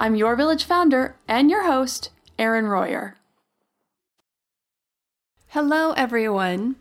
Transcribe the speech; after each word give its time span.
I'm 0.00 0.14
your 0.14 0.36
village 0.36 0.62
founder 0.62 1.16
and 1.26 1.50
your 1.50 1.64
host, 1.64 2.10
Erin 2.38 2.66
Royer. 2.66 3.16
Hello, 5.48 5.90
everyone. 5.90 6.76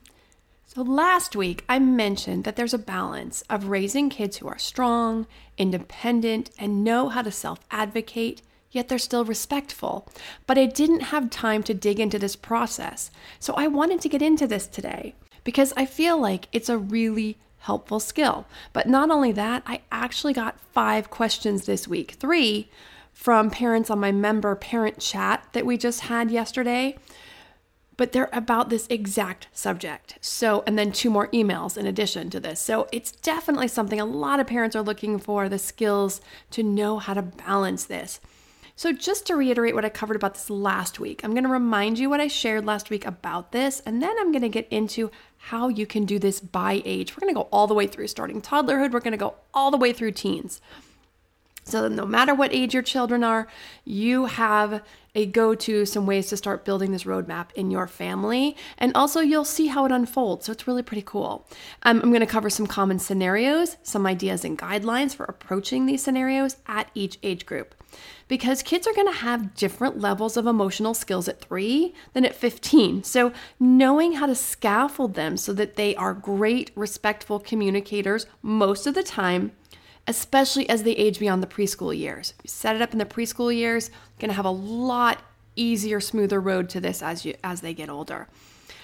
So, 0.68 0.84
last 0.84 1.36
week 1.36 1.66
I 1.68 1.80
mentioned 1.80 2.44
that 2.44 2.56
there's 2.58 2.76
a 2.76 2.78
balance 2.78 3.42
of 3.50 3.70
raising 3.70 4.12
kids 4.12 4.38
who 4.38 4.48
are 4.48 4.60
strong, 4.60 5.26
independent, 5.58 6.52
and 6.60 6.84
know 6.84 7.10
how 7.10 7.24
to 7.24 7.32
self 7.32 7.58
advocate, 7.72 8.44
yet 8.70 8.88
they're 8.88 9.00
still 9.00 9.26
respectful. 9.26 10.08
But 10.46 10.60
I 10.60 10.68
didn't 10.68 11.10
have 11.10 11.32
time 11.32 11.64
to 11.64 11.74
dig 11.74 12.00
into 12.00 12.20
this 12.20 12.36
process. 12.36 13.10
So, 13.40 13.56
I 13.56 13.66
wanted 13.66 14.00
to 14.02 14.10
get 14.10 14.22
into 14.22 14.46
this 14.46 14.68
today 14.68 15.16
because 15.44 15.74
I 15.76 15.88
feel 15.88 16.22
like 16.22 16.50
it's 16.52 16.70
a 16.70 16.78
really 16.78 17.40
helpful 17.62 18.00
skill. 18.00 18.46
But 18.74 18.88
not 18.88 19.10
only 19.10 19.32
that, 19.32 19.64
I 19.66 19.82
actually 19.92 20.34
got 20.34 20.60
five 20.60 21.10
questions 21.10 21.66
this 21.66 21.88
week. 21.88 22.12
Three 22.12 22.70
from 23.18 23.50
parents 23.50 23.90
on 23.90 24.00
my 24.00 24.12
member 24.12 24.56
parent 24.56 25.00
chat 25.00 25.44
that 25.54 25.66
we 25.66 25.76
just 25.76 26.02
had 26.02 26.30
yesterday, 26.30 26.96
but 27.98 28.12
they're 28.12 28.30
about 28.32 28.70
this 28.70 28.86
exact 28.92 29.48
subject. 29.52 30.20
So, 30.22 30.64
and 30.68 30.78
then 30.78 30.92
two 30.92 31.10
more 31.10 31.28
emails 31.30 31.78
in 31.78 31.88
addition 31.88 32.30
to 32.30 32.40
this. 32.40 32.62
So, 32.62 32.88
it's 32.92 33.12
definitely 33.12 33.70
something 33.70 34.00
a 34.00 34.06
lot 34.06 34.40
of 34.40 34.46
parents 34.46 34.76
are 34.76 34.84
looking 34.84 35.18
for 35.18 35.50
the 35.50 35.58
skills 35.58 36.22
to 36.52 36.62
know 36.62 37.00
how 37.00 37.16
to 37.16 37.24
balance 37.24 37.86
this. 37.86 38.22
So, 38.76 38.94
just 38.94 39.26
to 39.26 39.36
reiterate 39.36 39.74
what 39.74 39.84
I 39.84 39.90
covered 39.90 40.16
about 40.16 40.36
this 40.36 40.52
last 40.52 41.00
week, 41.00 41.22
I'm 41.24 41.32
going 41.32 41.44
to 41.44 41.50
remind 41.50 41.98
you 41.98 42.12
what 42.12 42.22
I 42.22 42.28
shared 42.28 42.66
last 42.66 42.92
week 42.92 43.04
about 43.04 43.52
this, 43.52 43.80
and 43.80 44.00
then 44.02 44.16
I'm 44.20 44.32
going 44.32 44.44
to 44.44 44.48
get 44.48 44.68
into 44.70 45.10
how 45.38 45.70
you 45.70 45.88
can 45.88 46.06
do 46.06 46.20
this 46.20 46.40
by 46.40 46.84
age. 46.86 47.14
We're 47.14 47.22
going 47.22 47.34
to 47.34 47.42
go 47.42 47.50
all 47.52 47.66
the 47.66 47.74
way 47.74 47.88
through 47.88 48.08
starting 48.10 48.44
toddlerhood, 48.44 48.92
we're 48.92 49.00
going 49.00 49.12
to 49.12 49.18
go 49.18 49.34
all 49.56 49.72
the 49.72 49.78
way 49.78 49.92
through 49.92 50.12
teens. 50.12 50.62
So, 51.68 51.90
no 51.90 52.06
matter 52.06 52.34
what 52.34 52.54
age 52.54 52.74
your 52.74 52.84
children 52.84 53.26
are, 53.26 53.48
you 53.84 54.26
have 54.26 54.82
a 55.16 55.26
go 55.26 55.54
to, 55.54 55.86
some 55.86 56.06
ways 56.06 56.28
to 56.30 56.38
start 56.38 56.64
building 56.64 56.92
this 56.92 57.04
roadmap 57.04 57.52
in 57.56 57.72
your 57.72 57.88
family. 57.88 58.56
And 58.78 58.94
also, 58.96 59.20
you'll 59.20 59.44
see 59.44 59.68
how 59.68 59.86
it 59.86 59.92
unfolds. 59.92 60.46
So, 60.46 60.54
it's 60.54 60.66
really 60.66 60.84
pretty 60.84 61.04
cool. 61.06 61.46
Um, 61.84 62.02
I'm 62.02 62.10
going 62.10 62.22
to 62.22 62.26
cover 62.26 62.50
some 62.50 62.68
common 62.68 63.00
scenarios, 63.00 63.76
some 63.84 64.08
ideas 64.08 64.46
and 64.46 64.58
guidelines 64.58 65.14
for 65.14 65.26
approaching 65.26 65.86
these 65.86 66.02
scenarios 66.02 66.56
at 66.68 66.90
each 66.94 67.20
age 67.22 67.46
group. 67.46 67.76
Because 68.30 68.64
kids 68.64 68.88
are 68.88 68.94
going 68.94 69.12
to 69.12 69.20
have 69.20 69.56
different 69.56 70.00
levels 70.00 70.38
of 70.38 70.48
emotional 70.48 70.94
skills 70.94 71.28
at 71.28 71.42
three 71.42 71.94
than 72.14 72.26
at 72.26 72.36
15. 72.36 73.04
So, 73.04 73.34
knowing 73.60 74.14
how 74.14 74.26
to 74.26 74.36
scaffold 74.36 75.16
them 75.16 75.36
so 75.36 75.52
that 75.52 75.76
they 75.76 75.96
are 75.96 76.14
great, 76.14 76.72
respectful 76.76 77.40
communicators 77.40 78.26
most 78.42 78.88
of 78.88 78.94
the 78.94 79.04
time 79.04 79.52
especially 80.08 80.70
as 80.70 80.84
they 80.84 80.92
age 80.92 81.20
beyond 81.20 81.44
the 81.44 81.48
preschool 81.48 81.98
years. 81.98 82.34
You 82.44 82.50
set 82.50 82.76
it 82.76 82.82
up 82.82 82.94
in 82.94 83.00
the 83.00 83.06
preschool 83.06 83.56
years, 83.56 83.90
going 84.20 84.30
to 84.30 84.36
have 84.36 84.46
a 84.46 84.50
lot 84.50 85.22
easier, 85.56 86.00
smoother 86.00 86.40
road 86.40 86.70
to 86.70 86.80
this 86.80 87.02
as 87.02 87.26
you 87.26 87.36
as 87.44 87.62
they 87.62 87.74
get 87.74 87.90
older. 87.90 88.28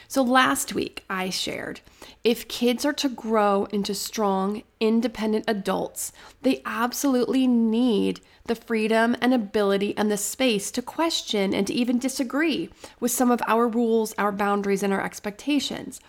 So 0.07 0.21
last 0.21 0.75
week 0.75 1.03
I 1.09 1.29
shared 1.29 1.81
if 2.23 2.47
kids 2.47 2.85
are 2.85 2.93
to 2.93 3.09
grow 3.09 3.65
into 3.71 3.95
strong, 3.95 4.63
independent 4.79 5.45
adults, 5.47 6.11
they 6.41 6.61
absolutely 6.65 7.47
need 7.47 8.21
the 8.45 8.55
freedom 8.55 9.15
and 9.21 9.33
ability 9.33 9.97
and 9.97 10.11
the 10.11 10.17
space 10.17 10.69
to 10.71 10.81
question 10.81 11.53
and 11.53 11.65
to 11.65 11.73
even 11.73 11.97
disagree 11.97 12.69
with 12.99 13.11
some 13.11 13.31
of 13.31 13.41
our 13.47 13.67
rules, 13.67 14.13
our 14.17 14.31
boundaries, 14.31 14.83
and 14.83 14.93
our 14.93 15.03
expectations. 15.03 15.99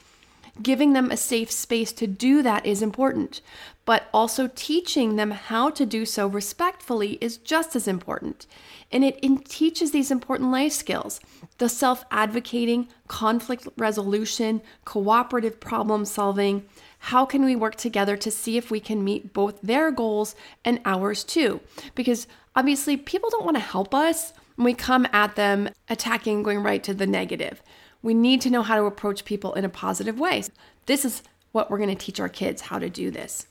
Giving 0.62 0.92
them 0.92 1.10
a 1.10 1.16
safe 1.16 1.50
space 1.50 1.92
to 1.94 2.06
do 2.06 2.41
that 2.42 2.65
is 2.65 2.81
important, 2.81 3.41
but 3.84 4.04
also 4.15 4.48
teaching 4.54 5.16
them 5.16 5.32
how 5.32 5.69
to 5.70 5.84
do 5.84 6.06
so 6.06 6.28
respectfully 6.28 7.19
is 7.20 7.38
just 7.38 7.75
as 7.75 7.88
important. 7.88 8.47
And 8.92 9.04
it, 9.04 9.19
teaches 9.47 9.91
these 9.91 10.12
important 10.12 10.53
life 10.53 10.72
skills 10.72 11.20
the 11.59 11.69
self 11.69 12.04
advocating, 12.10 12.88
conflict 13.09 13.66
resolution, 13.76 14.62
cooperative 14.84 15.59
problem 15.59 16.04
solving. 16.04 16.65
How 16.98 17.26
can 17.26 17.44
we 17.44 17.56
work 17.56 17.75
together 17.75 18.16
to 18.16 18.31
see 18.31 18.56
if 18.56 18.71
we 18.71 18.78
can 18.78 19.03
meet 19.03 19.32
both 19.32 19.60
their 19.60 19.91
goals 19.91 20.36
and 20.65 20.81
ours 20.84 21.25
too? 21.25 21.60
Because 21.97 22.28
obviously, 22.54 22.97
people 22.97 23.31
don't 23.31 23.44
want 23.44 23.56
to 23.56 23.60
help 23.60 23.92
us 23.92 24.32
when 24.54 24.66
we 24.66 24.75
come 24.75 25.06
at 25.12 25.34
them 25.34 25.69
attacking, 25.88 26.44
going 26.44 26.62
right 26.62 26.82
to 26.84 26.94
the 26.94 27.06
negative. 27.06 27.60
We 28.04 28.12
need 28.12 28.42
to 28.42 28.50
know 28.50 28.62
how 28.62 28.76
to 28.76 28.84
approach 28.84 29.25
people 29.25 29.54
in 29.54 29.65
a 29.65 29.70
positive 29.70 30.20
way. 30.20 30.44
This 30.84 31.06
is 31.06 31.22
what 31.53 31.70
we're 31.70 31.78
going 31.78 31.88
to 31.88 31.94
teach 31.94 32.20
our 32.20 32.28
kids 32.28 32.62
how 32.62 32.78
to 32.78 32.91
do 32.91 33.10
this. 33.10 33.47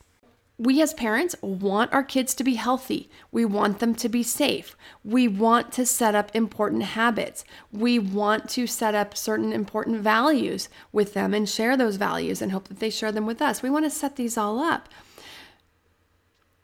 We 0.60 0.80
as 0.84 0.94
parents 0.94 1.36
want 1.42 1.92
our 1.92 2.04
kids 2.04 2.36
to 2.36 2.44
be 2.44 2.54
healthy. 2.54 3.10
We 3.32 3.46
want 3.46 3.80
them 3.80 3.96
to 3.96 4.08
be 4.08 4.22
safe. 4.22 4.78
We 5.04 5.28
want 5.28 5.72
to 5.74 5.88
set 5.88 6.14
up 6.14 6.30
important 6.36 6.84
habits. 6.84 7.44
We 7.72 7.98
want 7.98 8.48
to 8.52 8.68
set 8.68 8.94
up 8.94 9.18
certain 9.18 9.52
important 9.52 10.02
values 10.02 10.70
with 10.92 11.16
them 11.16 11.34
and 11.34 11.50
share 11.50 11.76
those 11.76 11.96
values 11.96 12.40
and 12.40 12.52
hope 12.52 12.68
that 12.68 12.80
they 12.80 12.92
share 12.92 13.12
them 13.12 13.26
with 13.26 13.42
us. 13.42 13.64
We 13.64 13.72
want 13.72 13.86
to 13.86 13.90
set 13.90 14.18
these 14.18 14.38
all 14.38 14.60
up 14.60 14.88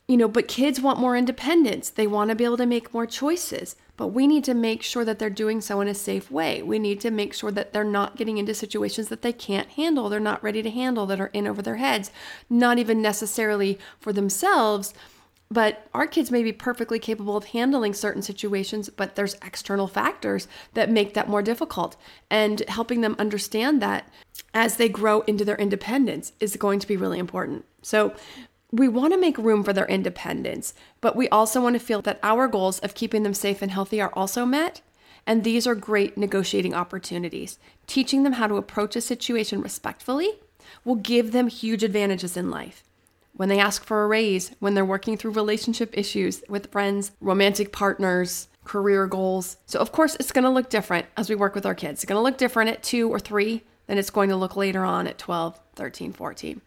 you 0.10 0.18
know, 0.18 0.28
but 0.28 0.48
kids 0.48 0.82
want 0.82 1.00
more 1.00 1.16
independence. 1.16 1.92
They 1.92 2.08
want 2.08 2.32
to 2.32 2.36
be 2.36 2.44
able 2.44 2.58
to 2.58 2.66
make 2.66 2.96
more 2.96 3.06
choices. 3.06 3.76
But 4.00 4.14
we 4.14 4.28
need 4.28 4.46
to 4.46 4.54
make 4.54 4.82
sure 4.82 5.04
that 5.04 5.20
they're 5.20 5.30
doing 5.30 5.60
so 5.60 5.82
in 5.82 5.90
a 5.90 5.94
safe 5.94 6.32
way. 6.32 6.62
We 6.62 6.80
need 6.80 7.02
to 7.02 7.12
make 7.12 7.34
sure 7.34 7.52
that 7.52 7.74
they're 7.74 7.84
not 7.84 8.16
getting 8.16 8.38
into 8.38 8.54
situations 8.54 9.10
that 9.10 9.24
they 9.24 9.34
can't 9.34 9.68
handle, 9.72 10.08
they're 10.08 10.22
not 10.22 10.42
ready 10.42 10.62
to 10.62 10.70
handle, 10.70 11.06
that 11.08 11.20
are 11.20 11.28
in 11.34 11.46
over 11.46 11.62
their 11.62 11.76
heads, 11.76 12.10
not 12.50 12.80
even 12.80 13.02
necessarily 13.02 13.78
for 14.00 14.14
themselves. 14.14 14.94
But 15.52 15.86
our 15.94 16.08
kids 16.08 16.32
may 16.32 16.44
be 16.44 16.54
perfectly 16.54 16.98
capable 16.98 17.36
of 17.36 17.48
handling 17.48 17.94
certain 17.94 18.22
situations, 18.22 18.88
but 18.88 19.16
there's 19.16 19.36
external 19.46 19.90
factors 19.90 20.48
that 20.76 20.90
make 20.90 21.14
that 21.16 21.28
more 21.28 21.42
difficult. 21.42 21.98
And 22.30 22.62
helping 22.70 23.02
them 23.02 23.18
understand 23.20 23.82
that 23.82 24.08
as 24.54 24.78
they 24.78 24.88
grow 24.88 25.22
into 25.22 25.44
their 25.44 25.58
independence 25.58 26.32
is 26.40 26.56
going 26.56 26.80
to 26.80 26.88
be 26.88 26.96
really 26.96 27.20
important. 27.20 27.66
So, 27.82 28.14
we 28.72 28.88
want 28.88 29.14
to 29.14 29.20
make 29.20 29.38
room 29.38 29.64
for 29.64 29.74
their 29.74 29.88
independence, 29.88 30.74
but 31.02 31.16
we 31.16 31.28
also 31.30 31.62
want 31.62 31.74
to 31.74 31.80
feel 31.80 32.02
that 32.04 32.20
our 32.22 32.48
goals 32.48 32.80
of 32.80 32.94
keeping 32.94 33.24
them 33.24 33.34
safe 33.34 33.62
and 33.62 33.72
healthy 33.72 34.00
are 34.02 34.14
also 34.14 34.46
met 34.46 34.82
And 35.26 35.44
these 35.44 35.68
are 35.68 35.76
great 35.76 36.18
negotiating 36.18 36.74
opportunities. 36.74 37.60
Teaching 37.86 38.24
them 38.24 38.34
how 38.34 38.48
to 38.48 38.56
approach 38.56 38.96
a 38.96 39.02
situation 39.02 39.62
respectfully 39.62 40.40
will 40.84 40.96
give 40.96 41.32
them 41.32 41.48
huge 41.48 41.84
advantages 41.84 42.36
in 42.36 42.50
life. 42.50 42.84
When 43.34 43.50
they 43.50 43.60
ask 43.60 43.84
for 43.84 44.04
a 44.04 44.08
raise, 44.08 44.52
when 44.60 44.74
they're 44.74 44.84
working 44.84 45.18
through 45.18 45.32
relationship 45.32 45.96
issues 45.98 46.44
with 46.50 46.72
friends, 46.72 47.12
romantic 47.22 47.72
partners, 47.72 48.48
career 48.64 49.08
goals. 49.08 49.58
So, 49.66 49.80
of 49.80 49.92
course, 49.92 50.16
it's 50.16 50.32
going 50.32 50.44
to 50.44 50.50
look 50.50 50.70
different 50.70 51.06
as 51.16 51.30
we 51.30 51.36
work 51.36 51.56
with 51.56 51.66
our 51.66 51.76
kids. 51.76 52.00
It's 52.00 52.06
going 52.06 52.20
to 52.20 52.24
look 52.24 52.38
different 52.38 52.72
at 52.72 52.84
two 52.84 53.10
or 53.10 53.20
three 53.20 53.64
than 53.88 53.98
it's 53.98 54.10
going 54.10 54.30
to 54.30 54.36
look 54.36 54.56
later 54.56 54.84
on 54.84 55.08
at 55.08 55.18
12, 55.18 55.60
13, 55.76 56.12
14. 56.14 56.62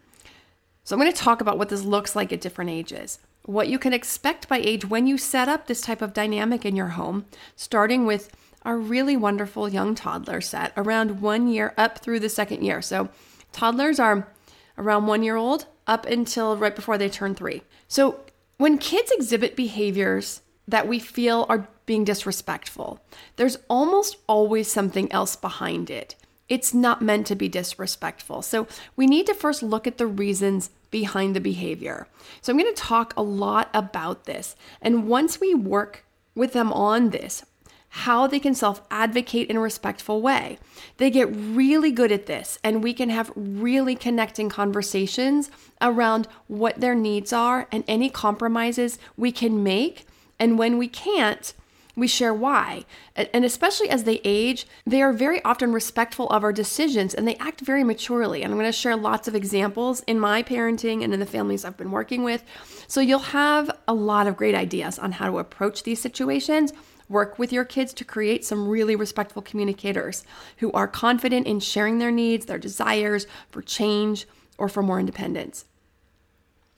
So, 0.85 0.97
I'm 0.97 1.01
going 1.01 1.13
to 1.13 1.19
talk 1.19 1.41
about 1.41 1.59
what 1.59 1.69
this 1.69 1.85
looks 1.85 2.17
like 2.17 2.33
at 2.33 2.41
different 2.41 2.71
ages, 2.71 3.21
what 3.45 3.69
you 3.69 3.79
can 3.79 3.93
expect 3.93 4.49
by 4.49 4.59
age 4.59 4.85
when 4.85 5.07
you 5.07 5.17
set 5.17 5.49
up 5.49 5.67
this 5.67 5.81
type 5.81 6.03
of 6.03 6.13
dynamic 6.13 6.65
in 6.65 6.75
your 6.75 6.89
home, 6.89 7.27
starting 7.55 8.05
with 8.05 8.31
our 8.65 8.77
really 8.77 9.17
wonderful 9.17 9.69
young 9.69 9.95
toddler 9.95 10.41
set 10.41 10.73
around 10.77 11.21
one 11.21 11.49
year 11.49 11.73
up 11.77 11.99
through 11.99 12.21
the 12.21 12.29
second 12.29 12.65
year. 12.65 12.83
So, 12.83 13.09
toddlers 13.53 14.01
are 14.01 14.29
around 14.77 15.07
one 15.07 15.23
year 15.23 15.37
old 15.37 15.67
up 15.87 16.07
until 16.07 16.57
right 16.57 16.75
before 16.75 16.99
they 16.99 17.09
turn 17.09 17.35
three. 17.35 17.63
So, 17.87 18.21
when 18.59 18.79
kids 18.79 19.11
exhibit 19.13 19.57
behaviors 19.57 20.43
that 20.67 20.89
we 20.89 20.99
feel 20.99 21.47
are 21.49 21.69
being 21.87 22.05
disrespectful, 22.05 23.01
there's 23.37 23.59
almost 23.69 24.17
always 24.27 24.71
something 24.71 25.11
else 25.13 25.37
behind 25.37 25.91
it. 25.91 26.15
It's 26.53 26.75
not 26.75 27.01
meant 27.01 27.27
to 27.29 27.35
be 27.35 27.49
disrespectful. 27.49 28.43
So, 28.43 28.67
we 28.95 29.07
need 29.07 29.25
to 29.25 29.33
first 29.33 29.63
look 29.63 29.87
at 29.87 29.97
the 29.97 30.07
reasons 30.07 30.69
behind 30.91 31.35
the 31.35 31.41
behavior. 31.41 32.07
So, 32.43 32.53
I'm 32.53 32.59
going 32.59 32.75
to 32.75 32.79
talk 32.79 33.15
a 33.17 33.23
lot 33.23 33.71
about 33.73 34.27
this. 34.27 34.55
And 34.83 35.09
once 35.09 35.41
we 35.41 35.55
work 35.55 36.05
with 36.35 36.53
them 36.53 36.71
on 36.71 37.09
this, 37.09 37.47
how 37.89 38.27
they 38.27 38.39
can 38.39 38.55
self 38.55 38.83
advocate 38.91 39.49
in 39.49 39.57
a 39.57 39.61
respectful 39.61 40.21
way. 40.21 40.59
They 40.99 41.09
get 41.09 41.35
really 41.35 41.91
good 41.91 42.13
at 42.13 42.27
this, 42.27 42.59
and 42.63 42.83
we 42.83 42.93
can 42.93 43.09
have 43.09 43.33
really 43.35 43.97
connecting 43.97 44.51
conversations 44.51 45.51
around 45.81 46.29
what 46.49 46.81
their 46.81 46.95
needs 46.95 47.33
are 47.33 47.67
and 47.73 47.83
any 47.89 48.11
compromises 48.11 48.99
we 49.17 49.33
can 49.33 49.63
make. 49.63 50.05
And 50.39 50.59
when 50.59 50.77
we 50.77 50.89
can't, 50.89 51.55
we 51.95 52.09
share 52.09 52.35
why. 52.35 52.85
And 53.17 53.45
especially 53.45 53.91
as 53.91 54.05
they 54.05 54.21
age, 54.25 54.67
they 54.87 55.03
are 55.03 55.13
very 55.13 55.43
often 55.45 55.73
respectful 55.73 56.29
of 56.31 56.45
our 56.45 56.53
decisions 56.53 57.15
and 57.15 57.27
they 57.29 57.37
act 57.37 57.61
very 57.61 57.85
maturely. 57.85 58.43
And 58.43 58.53
I'm 58.53 58.59
going 58.59 58.71
to 58.71 58.77
share 58.77 58.97
lots 58.97 59.29
of 59.29 59.35
examples 59.35 60.01
in 60.07 60.19
my 60.19 60.43
parenting 60.43 61.05
and 61.05 61.13
in 61.13 61.21
the 61.21 61.27
families 61.27 61.65
I've 61.65 61.77
been 61.77 61.91
working 61.91 62.25
with. 62.25 62.43
So 62.89 63.01
you'll 63.01 63.19
have 63.19 63.71
a 63.87 63.95
lot 63.95 64.27
of 64.27 64.37
great 64.37 64.55
ideas 64.55 64.99
on 64.99 65.13
how 65.13 65.31
to 65.31 65.39
approach 65.39 65.83
these 65.83 66.01
situations 66.01 66.73
Work 67.13 67.39
with 67.39 67.53
your 67.53 67.67
kids 67.67 67.93
to 67.95 68.05
create 68.05 68.43
some 68.43 68.67
really 68.67 68.97
respectful 68.97 69.43
communicators 69.43 70.25
who 70.59 70.73
are 70.73 70.89
confident 70.89 71.47
in 71.47 71.61
sharing 71.61 71.99
their 71.99 72.11
needs, 72.11 72.47
their 72.47 72.57
desires 72.57 73.27
for 73.51 73.61
change, 73.61 74.27
or 74.57 74.67
for 74.67 74.83
more 74.83 74.99
independence. 74.99 75.67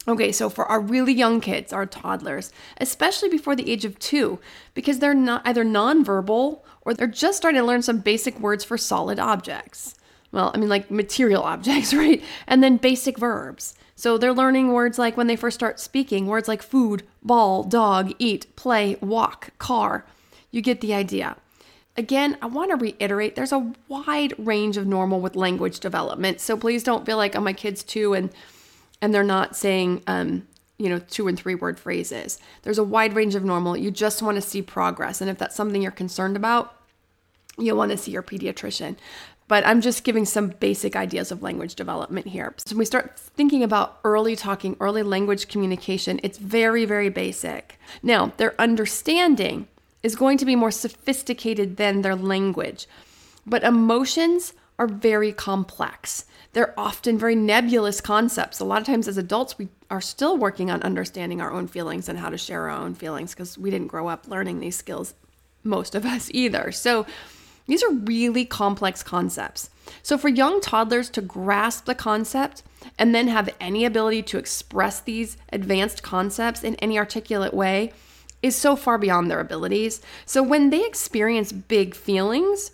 Okay, 0.07 0.33
so 0.33 0.51
for 0.51 0.67
our 0.67 0.81
really 0.81 1.15
young 1.15 1.41
kids, 1.41 1.73
our 1.73 1.87
toddlers, 1.87 2.53
especially 2.77 3.31
before 3.31 3.57
the 3.57 3.71
age 3.71 3.87
of 3.87 3.99
two, 3.99 4.39
because 4.75 4.99
they're 4.99 5.15
not 5.15 5.43
either 5.47 5.65
nonverbal 5.65 6.61
or 6.83 6.93
they're 6.93 7.07
just 7.07 7.39
starting 7.39 7.61
to 7.61 7.67
learn 7.67 7.81
some 7.81 7.99
basic 7.99 8.39
words 8.39 8.65
for 8.65 8.77
solid 8.77 9.19
objects. 9.19 9.95
Well, 10.31 10.51
I 10.55 10.59
mean, 10.59 10.69
like 10.69 10.91
material 10.91 11.43
objects, 11.55 11.95
right? 11.95 12.23
And 12.47 12.63
then 12.63 12.77
basic 12.77 13.19
verbs. 13.19 13.75
So 13.97 14.19
they're 14.19 14.35
learning 14.35 14.73
words 14.73 14.99
like 14.99 15.17
when 15.17 15.29
they 15.29 15.37
first 15.37 15.55
start 15.55 15.81
speaking, 15.81 16.27
words 16.27 16.49
like 16.49 16.63
food, 16.63 17.05
ball, 17.23 17.63
dog, 17.63 18.13
eat, 18.19 18.55
play, 18.57 18.97
walk, 19.01 19.57
car. 19.59 20.05
You 20.51 20.61
get 20.61 20.81
the 20.81 20.93
idea. 20.93 21.37
Again, 21.97 22.37
I 22.43 22.47
want 22.47 22.71
to 22.71 22.77
reiterate 22.77 23.37
there's 23.37 23.53
a 23.53 23.73
wide 23.89 24.35
range 24.37 24.77
of 24.77 24.87
normal 24.87 25.21
with 25.21 25.37
language 25.37 25.79
development. 25.79 26.41
So 26.41 26.57
please 26.57 26.83
don't 26.83 27.07
feel 27.07 27.17
like, 27.17 27.37
oh, 27.37 27.41
my 27.41 27.53
kid's 27.53 27.85
two 27.85 28.15
and 28.15 28.31
and 29.05 29.15
they're 29.15 29.23
not 29.23 29.55
saying 29.55 30.03
um, 30.07 30.47
you 30.79 30.89
know, 30.89 30.99
two 30.99 31.29
and 31.29 31.39
three 31.39 31.55
word 31.55 31.79
phrases. 31.79 32.39
There's 32.63 32.79
a 32.79 32.85
wide 32.85 33.15
range 33.15 33.35
of 33.35 33.45
normal. 33.45 33.77
You 33.77 33.91
just 33.91 34.23
want 34.23 34.37
to 34.37 34.41
see 34.41 34.63
progress. 34.63 35.21
And 35.21 35.29
if 35.29 35.37
that's 35.37 35.55
something 35.55 35.83
you're 35.83 35.91
concerned 35.91 36.37
about, 36.37 36.75
you'll 37.59 37.77
want 37.77 37.91
to 37.91 37.99
see 37.99 38.13
your 38.13 38.23
pediatrician. 38.23 38.97
But 39.47 39.67
I'm 39.67 39.83
just 39.83 40.05
giving 40.05 40.25
some 40.25 40.49
basic 40.49 40.97
ideas 40.97 41.31
of 41.31 41.43
language 41.43 41.75
development 41.75 42.29
here. 42.29 42.55
So 42.57 42.73
when 42.73 42.79
we 42.79 42.87
start 42.87 43.19
thinking 43.19 43.63
about 43.63 44.01
early 44.05 44.37
talking, 44.37 44.75
early 44.81 45.03
language 45.03 45.49
communication, 45.49 46.19
it's 46.23 46.39
very, 46.39 46.87
very 46.87 47.11
basic. 47.11 47.79
Now, 48.03 48.33
their 48.39 48.59
understanding 48.59 49.69
is 50.03 50.17
going 50.17 50.39
to 50.39 50.47
be 50.47 50.57
more 50.57 50.71
sophisticated 50.71 51.77
than 51.77 52.01
their 52.01 52.17
language. 52.17 52.87
But 53.47 53.65
emotions 53.65 54.55
are 54.79 54.87
very 54.87 55.33
complex. 55.33 56.25
They're 56.53 56.79
often 56.79 57.19
very 57.19 57.35
nebulous 57.35 58.01
concepts. 58.01 58.61
A 58.61 58.65
lot 58.65 58.81
of 58.81 58.87
times, 58.87 59.09
as 59.09 59.19
adults, 59.19 59.59
we 59.59 59.69
are 59.91 60.01
still 60.01 60.37
working 60.37 60.71
on 60.71 60.83
understanding 60.83 61.41
our 61.41 61.53
own 61.53 61.67
feelings 61.67 62.09
and 62.09 62.19
how 62.19 62.31
to 62.31 62.39
share 62.39 62.69
our 62.69 62.83
own 62.83 62.95
feelings 62.95 63.33
because 63.33 63.59
we 63.59 63.71
didn't 63.71 63.89
grow 63.89 64.09
up 64.09 64.29
learning 64.29 64.61
these 64.61 64.77
skills, 64.77 65.15
most 65.63 65.95
of 65.95 66.05
us 66.05 66.31
either. 66.33 66.73
So, 66.73 67.07
these 67.67 67.83
are 67.83 67.93
really 67.93 68.45
complex 68.45 69.03
concepts. 69.03 69.71
So, 70.03 70.19
for 70.19 70.29
young 70.29 70.61
toddlers 70.61 71.11
to 71.11 71.23
grasp 71.23 71.87
the 71.87 71.95
concept 71.95 72.63
and 72.99 73.15
then 73.15 73.29
have 73.29 73.49
any 73.61 73.85
ability 73.85 74.23
to 74.23 74.39
express 74.39 75.01
these 75.01 75.37
advanced 75.53 76.03
concepts 76.03 76.63
in 76.63 76.75
any 76.77 76.99
articulate 76.99 77.55
way 77.55 77.93
is 78.45 78.55
so 78.55 78.77
far 78.77 78.99
beyond 78.99 79.31
their 79.31 79.41
abilities. 79.41 80.03
So 80.27 80.43
when 80.43 80.69
they 80.69 80.85
experience 80.85 81.51
big 81.51 81.95
feelings, 81.95 82.73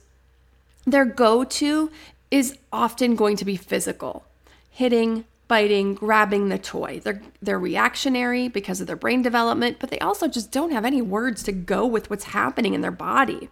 their 0.86 1.04
go 1.04 1.44
to 1.44 1.90
is 2.30 2.56
often 2.72 3.16
going 3.16 3.36
to 3.36 3.44
be 3.44 3.56
physical 3.56 4.24
hitting, 4.72 5.24
biting, 5.48 5.94
grabbing 5.94 6.48
the 6.48 6.56
toy. 6.56 7.00
They're, 7.02 7.20
they're 7.42 7.58
reactionary 7.58 8.48
because 8.48 8.80
of 8.80 8.86
their 8.86 8.96
brain 8.96 9.20
development, 9.20 9.78
but 9.80 9.90
they 9.90 9.98
also 9.98 10.28
just 10.28 10.52
don't 10.52 10.70
have 10.70 10.84
any 10.84 11.02
words 11.02 11.42
to 11.42 11.52
go 11.52 11.84
with 11.84 12.08
what's 12.08 12.24
happening 12.26 12.72
in 12.72 12.80
their 12.80 12.92
body. 12.92 13.50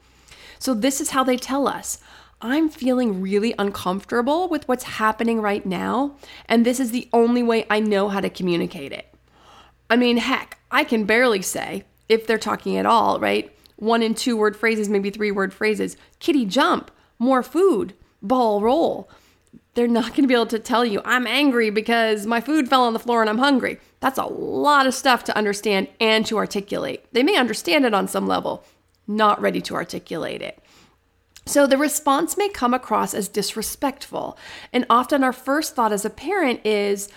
So, 0.60 0.74
this 0.74 1.00
is 1.00 1.10
how 1.10 1.24
they 1.24 1.36
tell 1.36 1.68
us 1.68 1.98
I'm 2.40 2.68
feeling 2.68 3.20
really 3.20 3.52
uncomfortable 3.58 4.48
with 4.48 4.68
what's 4.68 4.84
happening 4.84 5.40
right 5.40 5.66
now, 5.66 6.16
and 6.48 6.64
this 6.64 6.78
is 6.78 6.92
the 6.92 7.08
only 7.12 7.42
way 7.42 7.66
I 7.68 7.80
know 7.80 8.08
how 8.08 8.20
to 8.20 8.30
communicate 8.30 8.92
it. 8.92 9.12
I 9.90 9.96
mean, 9.96 10.18
heck, 10.18 10.58
I 10.70 10.84
can 10.84 11.04
barely 11.04 11.42
say, 11.42 11.84
if 12.08 12.26
they're 12.26 12.38
talking 12.38 12.76
at 12.76 12.86
all, 12.86 13.18
right? 13.18 13.52
One 13.76 14.02
and 14.02 14.16
two 14.16 14.36
word 14.36 14.56
phrases, 14.56 14.88
maybe 14.88 15.10
three 15.10 15.32
word 15.32 15.52
phrases. 15.52 15.96
Kitty 16.20 16.46
jump, 16.46 16.90
more 17.18 17.42
food, 17.42 17.94
ball 18.22 18.60
roll. 18.60 19.08
They're 19.74 19.86
not 19.86 20.08
going 20.08 20.22
to 20.22 20.28
be 20.28 20.34
able 20.34 20.46
to 20.46 20.58
tell 20.58 20.84
you, 20.84 21.00
I'm 21.04 21.26
angry 21.26 21.70
because 21.70 22.26
my 22.26 22.40
food 22.40 22.68
fell 22.68 22.84
on 22.84 22.92
the 22.92 22.98
floor 22.98 23.20
and 23.20 23.30
I'm 23.30 23.38
hungry. 23.38 23.78
That's 24.00 24.18
a 24.18 24.24
lot 24.24 24.86
of 24.86 24.94
stuff 24.94 25.24
to 25.24 25.36
understand 25.36 25.88
and 26.00 26.26
to 26.26 26.36
articulate. 26.36 27.04
They 27.12 27.22
may 27.22 27.36
understand 27.36 27.84
it 27.84 27.94
on 27.94 28.08
some 28.08 28.26
level, 28.26 28.64
not 29.06 29.40
ready 29.40 29.60
to 29.62 29.74
articulate 29.74 30.42
it. 30.42 30.58
So 31.46 31.66
the 31.66 31.78
response 31.78 32.36
may 32.36 32.48
come 32.48 32.74
across 32.74 33.14
as 33.14 33.28
disrespectful. 33.28 34.36
And 34.72 34.84
often 34.90 35.24
our 35.24 35.32
first 35.32 35.74
thought 35.74 35.92
as 35.92 36.04
a 36.04 36.10
parent 36.10 36.60
is, 36.66 37.08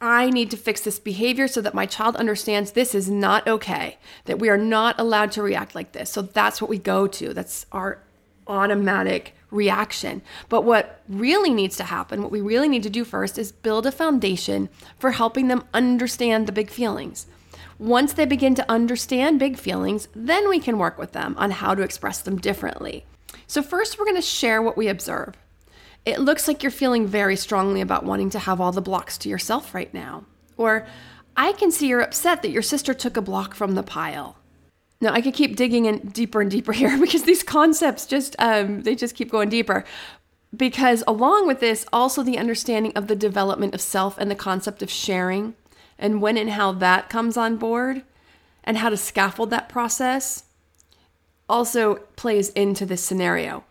I 0.00 0.30
need 0.30 0.50
to 0.50 0.56
fix 0.56 0.82
this 0.82 0.98
behavior 0.98 1.48
so 1.48 1.60
that 1.62 1.74
my 1.74 1.86
child 1.86 2.14
understands 2.16 2.72
this 2.72 2.94
is 2.94 3.08
not 3.08 3.48
okay, 3.48 3.98
that 4.26 4.38
we 4.38 4.48
are 4.48 4.58
not 4.58 5.00
allowed 5.00 5.32
to 5.32 5.42
react 5.42 5.74
like 5.74 5.92
this. 5.92 6.10
So 6.10 6.22
that's 6.22 6.60
what 6.60 6.70
we 6.70 6.78
go 6.78 7.06
to. 7.06 7.32
That's 7.32 7.66
our 7.72 8.02
automatic 8.46 9.34
reaction. 9.50 10.22
But 10.48 10.62
what 10.62 11.02
really 11.08 11.50
needs 11.50 11.76
to 11.76 11.84
happen, 11.84 12.22
what 12.22 12.30
we 12.30 12.40
really 12.40 12.68
need 12.68 12.82
to 12.84 12.90
do 12.90 13.04
first, 13.04 13.38
is 13.38 13.52
build 13.52 13.86
a 13.86 13.92
foundation 13.92 14.68
for 14.98 15.12
helping 15.12 15.48
them 15.48 15.64
understand 15.72 16.46
the 16.46 16.52
big 16.52 16.70
feelings. 16.70 17.26
Once 17.78 18.12
they 18.12 18.26
begin 18.26 18.54
to 18.56 18.70
understand 18.70 19.38
big 19.38 19.56
feelings, 19.56 20.08
then 20.14 20.48
we 20.48 20.58
can 20.58 20.78
work 20.78 20.98
with 20.98 21.12
them 21.12 21.34
on 21.38 21.50
how 21.50 21.74
to 21.74 21.82
express 21.82 22.20
them 22.20 22.36
differently. 22.36 23.04
So, 23.46 23.62
first, 23.62 23.98
we're 23.98 24.04
going 24.04 24.16
to 24.16 24.22
share 24.22 24.60
what 24.60 24.76
we 24.76 24.88
observe. 24.88 25.34
It 26.04 26.18
looks 26.18 26.48
like 26.48 26.62
you're 26.62 26.72
feeling 26.72 27.06
very 27.06 27.36
strongly 27.36 27.80
about 27.80 28.04
wanting 28.04 28.30
to 28.30 28.38
have 28.38 28.60
all 28.60 28.72
the 28.72 28.80
blocks 28.80 29.16
to 29.18 29.28
yourself 29.28 29.74
right 29.74 29.92
now. 29.94 30.24
Or, 30.56 30.86
I 31.36 31.52
can 31.52 31.70
see 31.70 31.86
you're 31.86 32.00
upset 32.00 32.42
that 32.42 32.50
your 32.50 32.62
sister 32.62 32.94
took 32.94 33.16
a 33.16 33.22
block 33.22 33.54
from 33.54 33.76
the 33.76 33.84
pile. 33.84 34.37
Now, 35.00 35.12
I 35.12 35.20
could 35.20 35.34
keep 35.34 35.56
digging 35.56 35.84
in 35.84 36.08
deeper 36.08 36.40
and 36.40 36.50
deeper 36.50 36.72
here 36.82 36.98
because 36.98 37.22
these 37.24 37.42
concepts 37.42 38.06
just, 38.06 38.36
um, 38.38 38.82
they 38.82 38.94
just 38.94 39.14
keep 39.14 39.30
going 39.30 39.48
deeper. 39.48 39.84
Because 40.56 41.04
along 41.06 41.46
with 41.46 41.60
this, 41.60 41.84
also 41.92 42.22
the 42.22 42.38
understanding 42.38 42.92
of 42.96 43.06
the 43.06 43.16
development 43.16 43.74
of 43.74 43.80
self 43.80 44.16
and 44.18 44.30
the 44.30 44.34
concept 44.34 44.82
of 44.82 44.90
sharing 44.90 45.54
and 45.98 46.22
when 46.22 46.36
and 46.36 46.50
how 46.50 46.72
that 46.72 47.10
comes 47.10 47.36
on 47.36 47.56
board 47.56 48.02
and 48.64 48.78
how 48.78 48.88
to 48.88 48.96
scaffold 48.96 49.50
that 49.50 49.68
process 49.68 50.44
also 51.48 51.96
plays 52.16 52.50
into 52.50 52.86
this 52.86 53.02
scenario. 53.02 53.64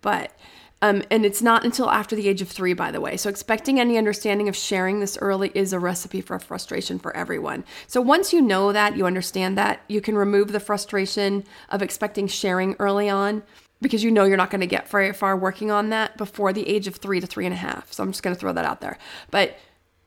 But 0.00 0.32
Um, 0.80 1.02
and 1.10 1.26
it's 1.26 1.42
not 1.42 1.64
until 1.64 1.90
after 1.90 2.14
the 2.14 2.28
age 2.28 2.40
of 2.40 2.48
three, 2.48 2.72
by 2.72 2.92
the 2.92 3.00
way. 3.00 3.16
So, 3.16 3.28
expecting 3.28 3.80
any 3.80 3.98
understanding 3.98 4.48
of 4.48 4.54
sharing 4.54 5.00
this 5.00 5.18
early 5.20 5.50
is 5.54 5.72
a 5.72 5.80
recipe 5.80 6.20
for 6.20 6.38
frustration 6.38 7.00
for 7.00 7.16
everyone. 7.16 7.64
So, 7.88 8.00
once 8.00 8.32
you 8.32 8.40
know 8.40 8.72
that, 8.72 8.96
you 8.96 9.04
understand 9.04 9.58
that, 9.58 9.80
you 9.88 10.00
can 10.00 10.16
remove 10.16 10.52
the 10.52 10.60
frustration 10.60 11.44
of 11.70 11.82
expecting 11.82 12.28
sharing 12.28 12.76
early 12.78 13.08
on 13.08 13.42
because 13.80 14.04
you 14.04 14.10
know 14.10 14.24
you're 14.24 14.36
not 14.36 14.50
going 14.50 14.60
to 14.60 14.66
get 14.68 14.88
very 14.88 15.12
far 15.12 15.36
working 15.36 15.70
on 15.70 15.90
that 15.90 16.16
before 16.16 16.52
the 16.52 16.68
age 16.68 16.86
of 16.86 16.96
three 16.96 17.20
to 17.20 17.26
three 17.26 17.44
and 17.44 17.54
a 17.54 17.58
half. 17.58 17.92
So, 17.92 18.04
I'm 18.04 18.12
just 18.12 18.22
going 18.22 18.36
to 18.36 18.40
throw 18.40 18.52
that 18.52 18.64
out 18.64 18.80
there. 18.80 18.98
But 19.32 19.58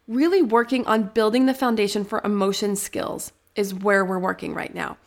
really 0.08 0.42
working 0.42 0.86
on 0.88 1.04
building 1.04 1.48
the 1.48 1.54
foundation 1.54 2.06
for 2.06 2.22
emotion 2.24 2.78
skills 2.78 3.34
is 3.56 3.74
where 3.74 4.06
we're 4.06 4.20
working 4.20 4.54
right 4.54 4.74
now. 4.74 4.98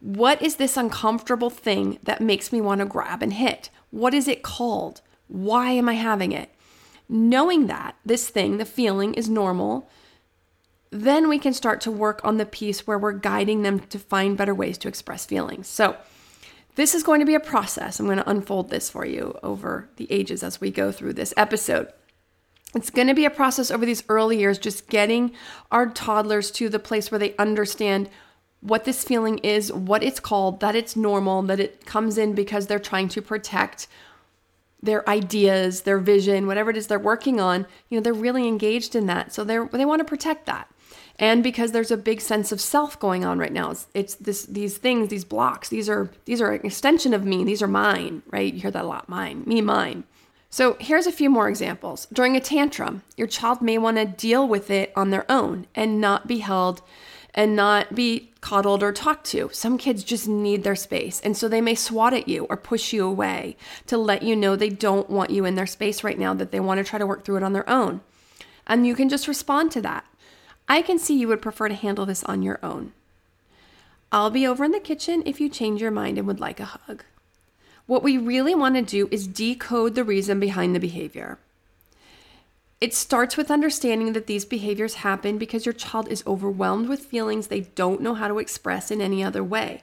What 0.00 0.40
is 0.40 0.56
this 0.56 0.78
uncomfortable 0.78 1.50
thing 1.50 1.98
that 2.04 2.22
makes 2.22 2.52
me 2.52 2.62
want 2.62 2.78
to 2.78 2.86
grab 2.86 3.22
and 3.22 3.34
hit? 3.34 3.68
What 3.90 4.14
is 4.14 4.26
it 4.26 4.42
called? 4.42 5.02
Why 5.30 5.70
am 5.70 5.88
I 5.88 5.94
having 5.94 6.32
it? 6.32 6.50
Knowing 7.08 7.68
that 7.68 7.94
this 8.04 8.28
thing, 8.28 8.58
the 8.58 8.64
feeling, 8.64 9.14
is 9.14 9.28
normal, 9.28 9.88
then 10.90 11.28
we 11.28 11.38
can 11.38 11.52
start 11.52 11.80
to 11.82 11.90
work 11.90 12.20
on 12.24 12.36
the 12.36 12.46
piece 12.46 12.86
where 12.86 12.98
we're 12.98 13.12
guiding 13.12 13.62
them 13.62 13.78
to 13.78 13.98
find 13.98 14.36
better 14.36 14.54
ways 14.54 14.76
to 14.78 14.88
express 14.88 15.24
feelings. 15.24 15.68
So, 15.68 15.96
this 16.74 16.94
is 16.94 17.02
going 17.02 17.20
to 17.20 17.26
be 17.26 17.34
a 17.34 17.40
process. 17.40 17.98
I'm 17.98 18.06
going 18.06 18.18
to 18.18 18.30
unfold 18.30 18.70
this 18.70 18.88
for 18.90 19.04
you 19.04 19.38
over 19.42 19.88
the 19.96 20.10
ages 20.10 20.42
as 20.42 20.60
we 20.60 20.70
go 20.70 20.92
through 20.92 21.14
this 21.14 21.34
episode. 21.36 21.92
It's 22.74 22.90
going 22.90 23.08
to 23.08 23.14
be 23.14 23.24
a 23.24 23.30
process 23.30 23.70
over 23.70 23.84
these 23.84 24.04
early 24.08 24.38
years, 24.38 24.58
just 24.58 24.88
getting 24.88 25.32
our 25.70 25.88
toddlers 25.88 26.50
to 26.52 26.68
the 26.68 26.78
place 26.78 27.10
where 27.10 27.18
they 27.18 27.36
understand 27.36 28.08
what 28.60 28.84
this 28.84 29.02
feeling 29.04 29.38
is, 29.38 29.72
what 29.72 30.04
it's 30.04 30.20
called, 30.20 30.60
that 30.60 30.76
it's 30.76 30.94
normal, 30.94 31.42
that 31.42 31.60
it 31.60 31.86
comes 31.86 32.16
in 32.18 32.34
because 32.34 32.66
they're 32.66 32.78
trying 32.78 33.08
to 33.08 33.22
protect 33.22 33.88
their 34.82 35.08
ideas, 35.08 35.82
their 35.82 35.98
vision, 35.98 36.46
whatever 36.46 36.70
it 36.70 36.76
is 36.76 36.86
they're 36.86 36.98
working 36.98 37.40
on, 37.40 37.66
you 37.88 37.98
know, 37.98 38.02
they're 38.02 38.12
really 38.12 38.48
engaged 38.48 38.94
in 38.94 39.06
that. 39.06 39.32
So 39.32 39.44
they're 39.44 39.66
they 39.66 39.84
want 39.84 40.00
to 40.00 40.04
protect 40.04 40.46
that. 40.46 40.68
And 41.18 41.42
because 41.42 41.72
there's 41.72 41.90
a 41.90 41.98
big 41.98 42.22
sense 42.22 42.50
of 42.50 42.62
self 42.62 42.98
going 42.98 43.26
on 43.26 43.38
right 43.38 43.52
now. 43.52 43.70
It's, 43.70 43.86
it's 43.92 44.14
this 44.14 44.46
these 44.46 44.78
things, 44.78 45.08
these 45.08 45.24
blocks, 45.24 45.68
these 45.68 45.88
are 45.88 46.10
these 46.24 46.40
are 46.40 46.52
an 46.52 46.64
extension 46.64 47.12
of 47.12 47.24
me. 47.24 47.44
These 47.44 47.62
are 47.62 47.68
mine, 47.68 48.22
right? 48.28 48.52
You 48.52 48.60
hear 48.60 48.70
that 48.70 48.84
a 48.84 48.88
lot, 48.88 49.08
mine, 49.08 49.42
me, 49.46 49.60
mine. 49.60 50.04
So 50.52 50.76
here's 50.80 51.06
a 51.06 51.12
few 51.12 51.30
more 51.30 51.48
examples. 51.48 52.08
During 52.12 52.36
a 52.36 52.40
tantrum, 52.40 53.02
your 53.16 53.28
child 53.28 53.62
may 53.62 53.78
want 53.78 53.98
to 53.98 54.04
deal 54.04 54.48
with 54.48 54.68
it 54.68 54.92
on 54.96 55.10
their 55.10 55.30
own 55.30 55.66
and 55.76 56.00
not 56.00 56.26
be 56.26 56.38
held 56.38 56.82
and 57.34 57.54
not 57.54 57.94
be 57.94 58.30
coddled 58.40 58.82
or 58.82 58.92
talked 58.92 59.26
to. 59.26 59.50
Some 59.52 59.78
kids 59.78 60.02
just 60.02 60.26
need 60.26 60.64
their 60.64 60.76
space. 60.76 61.20
And 61.20 61.36
so 61.36 61.48
they 61.48 61.60
may 61.60 61.74
swat 61.74 62.14
at 62.14 62.28
you 62.28 62.44
or 62.50 62.56
push 62.56 62.92
you 62.92 63.06
away 63.06 63.56
to 63.86 63.96
let 63.96 64.22
you 64.22 64.34
know 64.34 64.56
they 64.56 64.68
don't 64.68 65.10
want 65.10 65.30
you 65.30 65.44
in 65.44 65.54
their 65.54 65.66
space 65.66 66.02
right 66.02 66.18
now, 66.18 66.34
that 66.34 66.50
they 66.50 66.60
want 66.60 66.78
to 66.78 66.84
try 66.84 66.98
to 66.98 67.06
work 67.06 67.24
through 67.24 67.36
it 67.36 67.42
on 67.42 67.52
their 67.52 67.68
own. 67.68 68.00
And 68.66 68.86
you 68.86 68.94
can 68.94 69.08
just 69.08 69.28
respond 69.28 69.70
to 69.72 69.80
that. 69.82 70.04
I 70.68 70.82
can 70.82 70.98
see 70.98 71.18
you 71.18 71.28
would 71.28 71.42
prefer 71.42 71.68
to 71.68 71.74
handle 71.74 72.06
this 72.06 72.24
on 72.24 72.42
your 72.42 72.58
own. 72.62 72.92
I'll 74.12 74.30
be 74.30 74.46
over 74.46 74.64
in 74.64 74.72
the 74.72 74.80
kitchen 74.80 75.22
if 75.26 75.40
you 75.40 75.48
change 75.48 75.80
your 75.80 75.90
mind 75.90 76.18
and 76.18 76.26
would 76.26 76.40
like 76.40 76.60
a 76.60 76.64
hug. 76.64 77.04
What 77.86 78.02
we 78.02 78.16
really 78.18 78.54
want 78.54 78.76
to 78.76 78.82
do 78.82 79.08
is 79.10 79.26
decode 79.26 79.94
the 79.94 80.04
reason 80.04 80.38
behind 80.38 80.74
the 80.74 80.80
behavior. 80.80 81.38
It 82.80 82.94
starts 82.94 83.36
with 83.36 83.50
understanding 83.50 84.14
that 84.14 84.26
these 84.26 84.46
behaviors 84.46 84.94
happen 84.94 85.36
because 85.36 85.66
your 85.66 85.74
child 85.74 86.08
is 86.08 86.24
overwhelmed 86.26 86.88
with 86.88 87.00
feelings 87.00 87.48
they 87.48 87.60
don't 87.60 88.00
know 88.00 88.14
how 88.14 88.26
to 88.26 88.38
express 88.38 88.90
in 88.90 89.02
any 89.02 89.22
other 89.22 89.44
way. 89.44 89.82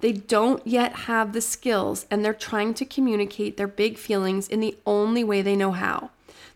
They 0.00 0.12
don't 0.12 0.66
yet 0.66 0.92
have 1.00 1.34
the 1.34 1.42
skills 1.42 2.06
and 2.10 2.24
they're 2.24 2.32
trying 2.32 2.72
to 2.74 2.86
communicate 2.86 3.58
their 3.58 3.66
big 3.66 3.98
feelings 3.98 4.48
in 4.48 4.60
the 4.60 4.78
only 4.86 5.22
way 5.22 5.42
they 5.42 5.56
know 5.56 5.72
how. 5.72 6.10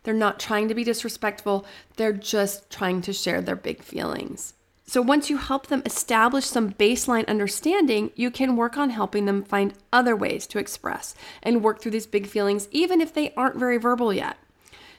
They're 0.05 0.15
not 0.15 0.41
trying 0.41 0.69
to 0.69 0.75
be 0.75 0.83
disrespectful, 0.83 1.67
they're 1.97 2.15
just 2.15 2.71
trying 2.71 3.03
to 3.03 3.13
share 3.13 3.43
their 3.43 3.57
big 3.57 3.83
feelings. 3.83 4.55
So, 4.87 5.01
once 5.01 5.31
you 5.31 5.37
help 5.37 5.67
them 5.67 5.83
establish 5.87 6.47
some 6.47 6.73
baseline 6.73 7.27
understanding, 7.29 8.11
you 8.17 8.31
can 8.31 8.57
work 8.57 8.77
on 8.77 8.91
helping 8.91 9.27
them 9.27 9.45
find 9.45 9.75
other 9.93 10.17
ways 10.17 10.47
to 10.49 10.59
express 10.59 11.15
and 11.43 11.63
work 11.63 11.81
through 11.81 11.93
these 11.93 12.07
big 12.07 12.27
feelings, 12.27 12.69
even 12.71 13.01
if 13.01 13.15
they 13.15 13.33
aren't 13.35 13.57
very 13.57 13.79
verbal 13.79 14.13
yet. 14.13 14.37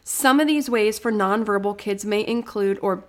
Some 0.04 0.40
of 0.40 0.48
these 0.48 0.70
ways 0.70 1.00
for 1.00 1.12
nonverbal 1.12 1.78
kids 1.78 2.04
may 2.06 2.26
include, 2.26 2.80
or 2.82 3.06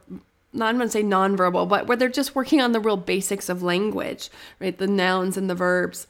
not 0.52 0.68
I'm 0.68 0.76
going 0.76 0.88
to 0.88 0.92
say 0.92 1.02
nonverbal, 1.02 1.68
but 1.68 1.86
where 1.86 1.96
they're 1.96 2.08
just 2.08 2.34
working 2.34 2.60
on 2.60 2.72
the 2.72 2.80
real 2.80 2.96
basics 2.96 3.48
of 3.48 3.62
language, 3.62 4.30
right? 4.60 4.76
The 4.76 4.86
nouns 4.86 5.36
and 5.36 5.50
the 5.50 5.54
verbs 5.54 6.06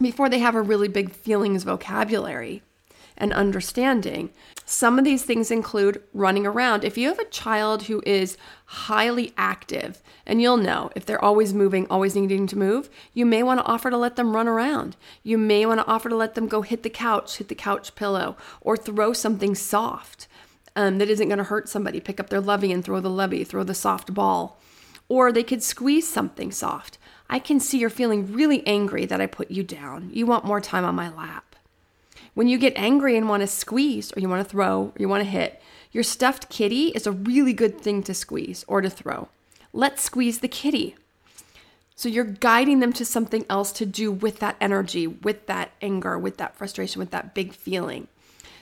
before 0.00 0.28
they 0.28 0.38
have 0.38 0.54
a 0.54 0.62
really 0.62 0.88
big 0.88 1.10
feelings 1.10 1.64
vocabulary 1.64 2.62
and 3.18 3.32
understanding. 3.32 4.30
Some 4.64 4.98
of 4.98 5.04
these 5.04 5.24
things 5.24 5.50
include 5.50 6.02
running 6.14 6.46
around. 6.46 6.84
If 6.84 6.96
you 6.96 7.08
have 7.08 7.18
a 7.18 7.24
child 7.26 7.84
who 7.84 8.02
is 8.06 8.38
highly 8.66 9.32
active, 9.36 10.02
and 10.24 10.40
you'll 10.40 10.56
know 10.58 10.90
if 10.94 11.04
they're 11.04 11.24
always 11.24 11.52
moving, 11.52 11.86
always 11.88 12.14
needing 12.14 12.46
to 12.46 12.58
move, 12.58 12.88
you 13.12 13.26
may 13.26 13.42
want 13.42 13.60
to 13.60 13.66
offer 13.66 13.90
to 13.90 13.96
let 13.96 14.16
them 14.16 14.36
run 14.36 14.46
around. 14.46 14.96
You 15.22 15.38
may 15.38 15.66
want 15.66 15.80
to 15.80 15.86
offer 15.86 16.08
to 16.08 16.16
let 16.16 16.34
them 16.34 16.48
go 16.48 16.62
hit 16.62 16.82
the 16.82 16.90
couch, 16.90 17.38
hit 17.38 17.48
the 17.48 17.54
couch 17.54 17.94
pillow, 17.94 18.36
or 18.60 18.76
throw 18.76 19.12
something 19.12 19.54
soft 19.54 20.28
um, 20.76 20.98
that 20.98 21.08
isn't 21.08 21.28
going 21.28 21.38
to 21.38 21.44
hurt 21.44 21.68
somebody. 21.68 21.98
Pick 21.98 22.20
up 22.20 22.28
their 22.28 22.40
lovey 22.40 22.70
and 22.70 22.84
throw 22.84 23.00
the 23.00 23.10
lovey, 23.10 23.42
throw 23.42 23.64
the 23.64 23.74
soft 23.74 24.14
ball. 24.14 24.60
Or 25.08 25.32
they 25.32 25.42
could 25.42 25.62
squeeze 25.62 26.06
something 26.06 26.52
soft. 26.52 26.98
I 27.30 27.38
can 27.38 27.58
see 27.58 27.78
you're 27.78 27.90
feeling 27.90 28.32
really 28.32 28.66
angry 28.66 29.06
that 29.06 29.20
I 29.20 29.26
put 29.26 29.50
you 29.50 29.62
down. 29.62 30.10
You 30.12 30.26
want 30.26 30.44
more 30.44 30.60
time 30.60 30.84
on 30.84 30.94
my 30.94 31.08
lap. 31.08 31.47
When 32.38 32.46
you 32.46 32.56
get 32.56 32.74
angry 32.76 33.16
and 33.16 33.28
want 33.28 33.40
to 33.40 33.48
squeeze, 33.48 34.12
or 34.16 34.20
you 34.20 34.28
want 34.28 34.46
to 34.46 34.48
throw, 34.48 34.82
or 34.82 34.92
you 34.96 35.08
want 35.08 35.24
to 35.24 35.28
hit, 35.28 35.60
your 35.90 36.04
stuffed 36.04 36.48
kitty 36.48 36.90
is 36.90 37.04
a 37.04 37.10
really 37.10 37.52
good 37.52 37.80
thing 37.80 38.00
to 38.04 38.14
squeeze 38.14 38.64
or 38.68 38.80
to 38.80 38.88
throw. 38.88 39.26
Let's 39.72 40.04
squeeze 40.04 40.38
the 40.38 40.46
kitty. 40.46 40.94
So 41.96 42.08
you're 42.08 42.22
guiding 42.22 42.78
them 42.78 42.92
to 42.92 43.04
something 43.04 43.44
else 43.50 43.72
to 43.72 43.84
do 43.84 44.12
with 44.12 44.38
that 44.38 44.54
energy, 44.60 45.08
with 45.08 45.48
that 45.48 45.72
anger, 45.82 46.16
with 46.16 46.36
that 46.36 46.54
frustration, 46.54 47.00
with 47.00 47.10
that 47.10 47.34
big 47.34 47.54
feeling. 47.54 48.06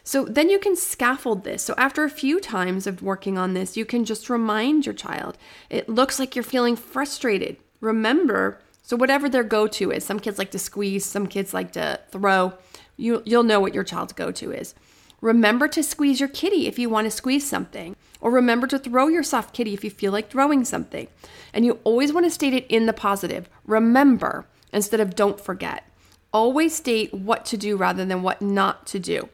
So 0.03 0.25
then 0.25 0.49
you 0.49 0.59
can 0.59 0.75
scaffold 0.75 1.45
this. 1.45 1.63
So 1.63 1.75
after 1.77 2.03
a 2.03 2.09
few 2.09 2.41
times 2.41 2.87
of 2.87 3.03
working 3.03 3.37
on 3.37 3.53
this, 3.53 3.77
you 3.77 3.85
can 3.85 4.07
just 4.07 4.31
remind 4.31 4.87
your 4.87 4.95
child 4.95 5.37
it 5.69 5.87
looks 5.87 6.19
like 6.19 6.35
you're 6.35 6.43
feeling 6.43 6.77
frustrated. 6.77 7.59
Remember, 7.83 8.59
so 8.83 8.97
whatever 8.97 9.29
their 9.29 9.45
go 9.45 9.67
to 9.67 9.91
is, 9.91 10.03
some 10.03 10.19
kids 10.19 10.39
like 10.39 10.53
to 10.53 10.59
squeeze, 10.59 11.05
some 11.05 11.27
kids 11.27 11.53
like 11.53 11.73
to 11.73 12.01
throw 12.11 12.55
you, 12.97 13.23
you'll 13.25 13.43
know 13.43 13.61
what 13.61 13.75
your 13.75 13.85
child's 13.85 14.13
go 14.13 14.31
to 14.33 14.53
is. 14.53 14.75
Remember 15.21 15.67
to 15.69 15.83
squeeze 15.83 16.21
your 16.21 16.29
kitty 16.29 16.67
if 16.67 16.79
you 16.79 16.89
want 16.89 17.07
to 17.07 17.11
squeeze 17.11 17.47
something, 17.47 17.97
or 18.21 18.31
remember 18.31 18.67
to 18.67 18.79
throw 18.79 19.09
your 19.09 19.23
soft 19.23 19.55
kitty 19.55 19.73
if 19.73 19.83
you 19.83 19.91
feel 19.91 20.13
like 20.13 20.31
throwing 20.31 20.65
something. 20.65 21.09
And 21.53 21.65
you 21.65 21.79
always 21.85 22.13
want 22.13 22.27
to 22.27 22.31
state 22.31 22.55
it 22.55 22.67
in 22.69 22.87
the 22.87 22.93
positive. 22.93 23.49
Remember 23.65 24.47
instead 24.73 25.01
of 25.01 25.15
don't 25.15 25.41
forget. 25.41 25.85
Always 26.33 26.75
state 26.75 27.15
what 27.15 27.47
to 27.47 27.57
do 27.57 27.77
rather 27.77 28.05
than 28.05 28.23
what 28.23 28.43
not 28.43 28.87
to 28.89 28.99
do. 28.99 29.31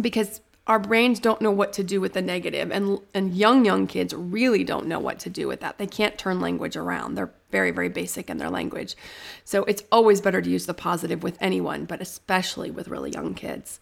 Because 0.00 0.40
our 0.66 0.78
brains 0.78 1.20
don't 1.20 1.42
know 1.42 1.50
what 1.50 1.72
to 1.74 1.84
do 1.84 2.00
with 2.00 2.14
the 2.14 2.22
negative 2.22 2.70
and 2.70 2.98
and 3.12 3.34
young 3.34 3.64
young 3.64 3.86
kids 3.86 4.14
really 4.14 4.64
don't 4.64 4.86
know 4.86 4.98
what 4.98 5.18
to 5.18 5.28
do 5.28 5.46
with 5.46 5.60
that 5.60 5.76
they 5.78 5.86
can't 5.86 6.16
turn 6.16 6.40
language 6.40 6.76
around 6.76 7.14
they're 7.14 7.30
very 7.54 7.70
very 7.70 7.88
basic 7.88 8.28
in 8.28 8.38
their 8.38 8.50
language. 8.50 8.96
So 9.44 9.64
it's 9.64 9.84
always 9.90 10.20
better 10.20 10.42
to 10.42 10.50
use 10.56 10.66
the 10.66 10.74
positive 10.74 11.22
with 11.22 11.38
anyone 11.40 11.84
but 11.84 12.00
especially 12.00 12.70
with 12.70 12.88
really 12.88 13.12
young 13.12 13.34
kids. 13.34 13.80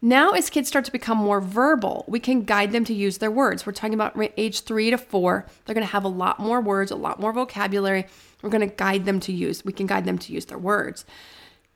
Now 0.00 0.32
as 0.32 0.50
kids 0.50 0.68
start 0.68 0.84
to 0.84 0.98
become 0.98 1.18
more 1.18 1.40
verbal 1.40 2.04
we 2.06 2.20
can 2.20 2.44
guide 2.54 2.72
them 2.72 2.84
to 2.84 2.94
use 2.94 3.18
their 3.18 3.30
words. 3.30 3.64
We're 3.64 3.72
talking 3.72 3.94
about 3.94 4.20
age 4.36 4.60
3 4.60 4.90
to 4.90 4.98
4 4.98 5.46
they're 5.64 5.74
going 5.74 5.86
to 5.86 5.96
have 5.96 6.04
a 6.04 6.16
lot 6.24 6.38
more 6.38 6.60
words 6.60 6.90
a 6.90 6.96
lot 6.96 7.20
more 7.20 7.32
vocabulary. 7.32 8.04
We're 8.42 8.56
going 8.56 8.68
to 8.68 8.76
guide 8.84 9.04
them 9.06 9.20
to 9.20 9.32
use 9.32 9.64
we 9.64 9.72
can 9.72 9.86
guide 9.86 10.04
them 10.04 10.18
to 10.18 10.32
use 10.32 10.46
their 10.46 10.64
words. 10.72 11.04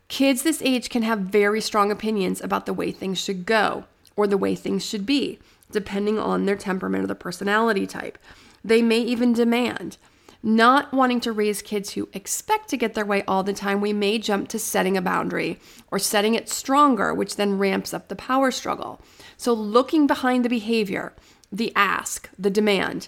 Kids 0.08 0.42
this 0.42 0.60
age 0.60 0.90
can 0.90 1.02
have 1.02 1.20
very 1.20 1.62
strong 1.62 1.90
opinions 1.90 2.42
about 2.42 2.66
the 2.66 2.74
way 2.74 2.92
things 2.92 3.18
should 3.18 3.46
go 3.46 3.84
or 4.14 4.26
the 4.26 4.36
way 4.36 4.54
things 4.54 4.84
should 4.84 5.06
be, 5.06 5.38
depending 5.70 6.18
on 6.18 6.44
their 6.44 6.56
temperament 6.56 7.04
or 7.04 7.06
the 7.06 7.14
personality 7.14 7.86
type. 7.86 8.18
They 8.64 8.82
may 8.82 8.98
even 9.00 9.32
demand. 9.32 9.96
Not 10.42 10.92
wanting 10.92 11.20
to 11.20 11.32
raise 11.32 11.62
kids 11.62 11.92
who 11.92 12.08
expect 12.12 12.68
to 12.70 12.76
get 12.76 12.94
their 12.94 13.04
way 13.04 13.22
all 13.28 13.44
the 13.44 13.52
time, 13.52 13.80
we 13.80 13.92
may 13.92 14.18
jump 14.18 14.48
to 14.48 14.58
setting 14.58 14.96
a 14.96 15.02
boundary 15.02 15.60
or 15.90 16.00
setting 16.00 16.34
it 16.34 16.48
stronger, 16.48 17.14
which 17.14 17.36
then 17.36 17.58
ramps 17.58 17.94
up 17.94 18.08
the 18.08 18.16
power 18.16 18.50
struggle. 18.50 19.00
So, 19.36 19.52
looking 19.52 20.08
behind 20.08 20.44
the 20.44 20.48
behavior, 20.48 21.12
the 21.52 21.72
ask, 21.76 22.28
the 22.36 22.50
demand, 22.50 23.06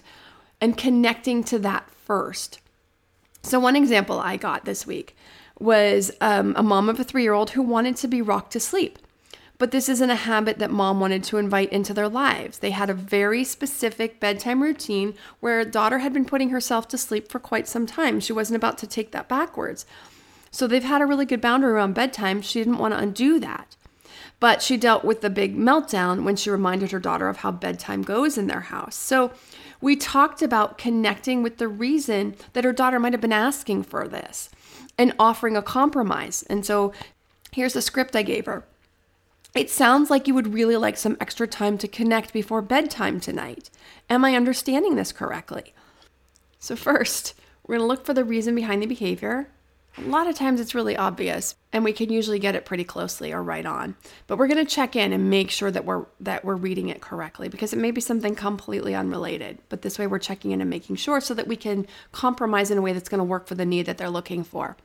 and 0.61 0.77
connecting 0.77 1.43
to 1.45 1.59
that 1.59 1.89
first. 1.89 2.59
So, 3.41 3.59
one 3.59 3.75
example 3.75 4.19
I 4.19 4.37
got 4.37 4.63
this 4.63 4.87
week 4.87 5.15
was 5.59 6.11
um, 6.21 6.53
a 6.57 6.63
mom 6.63 6.89
of 6.89 6.99
a 6.99 7.03
three 7.03 7.23
year 7.23 7.33
old 7.33 7.51
who 7.51 7.61
wanted 7.61 7.97
to 7.97 8.07
be 8.07 8.21
rocked 8.21 8.53
to 8.53 8.59
sleep. 8.59 8.97
But 9.57 9.71
this 9.71 9.87
isn't 9.87 10.09
a 10.09 10.15
habit 10.15 10.59
that 10.59 10.71
mom 10.71 10.99
wanted 10.99 11.23
to 11.25 11.37
invite 11.37 11.71
into 11.71 11.93
their 11.93 12.09
lives. 12.09 12.59
They 12.59 12.71
had 12.71 12.89
a 12.89 12.93
very 12.93 13.43
specific 13.43 14.19
bedtime 14.19 14.61
routine 14.61 15.13
where 15.39 15.63
daughter 15.63 15.99
had 15.99 16.13
been 16.13 16.25
putting 16.25 16.49
herself 16.49 16.87
to 16.89 16.97
sleep 16.97 17.31
for 17.31 17.39
quite 17.39 17.67
some 17.67 17.85
time. 17.85 18.19
She 18.19 18.33
wasn't 18.33 18.57
about 18.57 18.77
to 18.79 18.87
take 18.87 19.11
that 19.11 19.29
backwards. 19.29 19.85
So 20.51 20.67
they've 20.67 20.83
had 20.83 21.01
a 21.01 21.05
really 21.05 21.25
good 21.25 21.41
boundary 21.41 21.71
around 21.71 21.93
bedtime. 21.93 22.41
She 22.41 22.59
didn't 22.59 22.77
want 22.77 22.93
to 22.93 22.99
undo 22.99 23.39
that. 23.39 23.75
But 24.39 24.61
she 24.61 24.75
dealt 24.75 25.05
with 25.05 25.21
the 25.21 25.29
big 25.29 25.57
meltdown 25.57 26.23
when 26.23 26.35
she 26.35 26.49
reminded 26.49 26.91
her 26.91 26.99
daughter 26.99 27.29
of 27.29 27.37
how 27.37 27.51
bedtime 27.51 28.03
goes 28.03 28.37
in 28.37 28.47
their 28.47 28.61
house. 28.61 28.95
So 28.95 29.31
we 29.79 29.95
talked 29.95 30.41
about 30.41 30.77
connecting 30.77 31.43
with 31.43 31.57
the 31.57 31.67
reason 31.67 32.35
that 32.53 32.63
her 32.63 32.73
daughter 32.73 32.99
might 32.99 33.13
have 33.13 33.21
been 33.21 33.31
asking 33.31 33.83
for 33.83 34.07
this 34.07 34.49
and 34.97 35.13
offering 35.19 35.55
a 35.55 35.61
compromise. 35.61 36.43
And 36.49 36.65
so 36.65 36.93
here's 37.51 37.73
the 37.73 37.81
script 37.81 38.15
I 38.15 38.21
gave 38.21 38.45
her. 38.45 38.65
It 39.55 39.69
sounds 39.69 40.09
like 40.09 40.27
you 40.27 40.33
would 40.33 40.53
really 40.53 40.75
like 40.75 40.97
some 40.97 41.15
extra 41.21 41.47
time 41.47 41.77
to 41.77 41.87
connect 41.87 42.33
before 42.33 42.61
bedtime 42.61 43.21
tonight. 43.21 43.69
Am 44.09 44.25
I 44.25 44.35
understanding 44.35 44.95
this 44.95 45.13
correctly? 45.13 45.73
So, 46.59 46.75
first, 46.75 47.35
we're 47.65 47.77
going 47.77 47.87
to 47.87 47.87
look 47.87 48.05
for 48.05 48.13
the 48.13 48.25
reason 48.25 48.53
behind 48.53 48.83
the 48.83 48.85
behavior. 48.85 49.47
A 49.97 50.01
lot 50.01 50.27
of 50.27 50.35
times 50.35 50.59
it's 50.59 50.75
really 50.75 50.97
obvious 50.97 51.55
and 51.71 51.83
we 51.83 51.93
can 51.93 52.09
usually 52.09 52.39
get 52.39 52.55
it 52.55 52.65
pretty 52.65 52.83
closely 52.83 53.31
or 53.31 53.41
right 53.41 53.65
on. 53.65 53.95
But 54.27 54.37
we're 54.37 54.47
going 54.47 54.65
to 54.65 54.75
check 54.75 54.95
in 54.95 55.13
and 55.13 55.29
make 55.29 55.49
sure 55.49 55.71
that 55.71 55.85
we're 55.85 56.05
that 56.19 56.43
we're 56.43 56.55
reading 56.55 56.89
it 56.89 57.01
correctly 57.01 57.47
because 57.47 57.71
it 57.71 57.79
may 57.79 57.91
be 57.91 58.01
something 58.01 58.35
completely 58.35 58.93
unrelated. 58.93 59.57
But 59.69 59.83
this 59.83 59.97
way 59.97 60.05
we're 60.05 60.19
checking 60.19 60.51
in 60.51 60.59
and 60.59 60.69
making 60.69 60.97
sure 60.97 61.21
so 61.21 61.33
that 61.33 61.47
we 61.47 61.55
can 61.55 61.87
compromise 62.11 62.71
in 62.71 62.77
a 62.77 62.81
way 62.81 62.91
that's 62.91 63.07
going 63.07 63.19
to 63.19 63.25
work 63.25 63.47
for 63.47 63.55
the 63.55 63.65
need 63.65 63.85
that 63.85 63.97
they're 63.97 64.09
looking 64.09 64.43
for. 64.43 64.75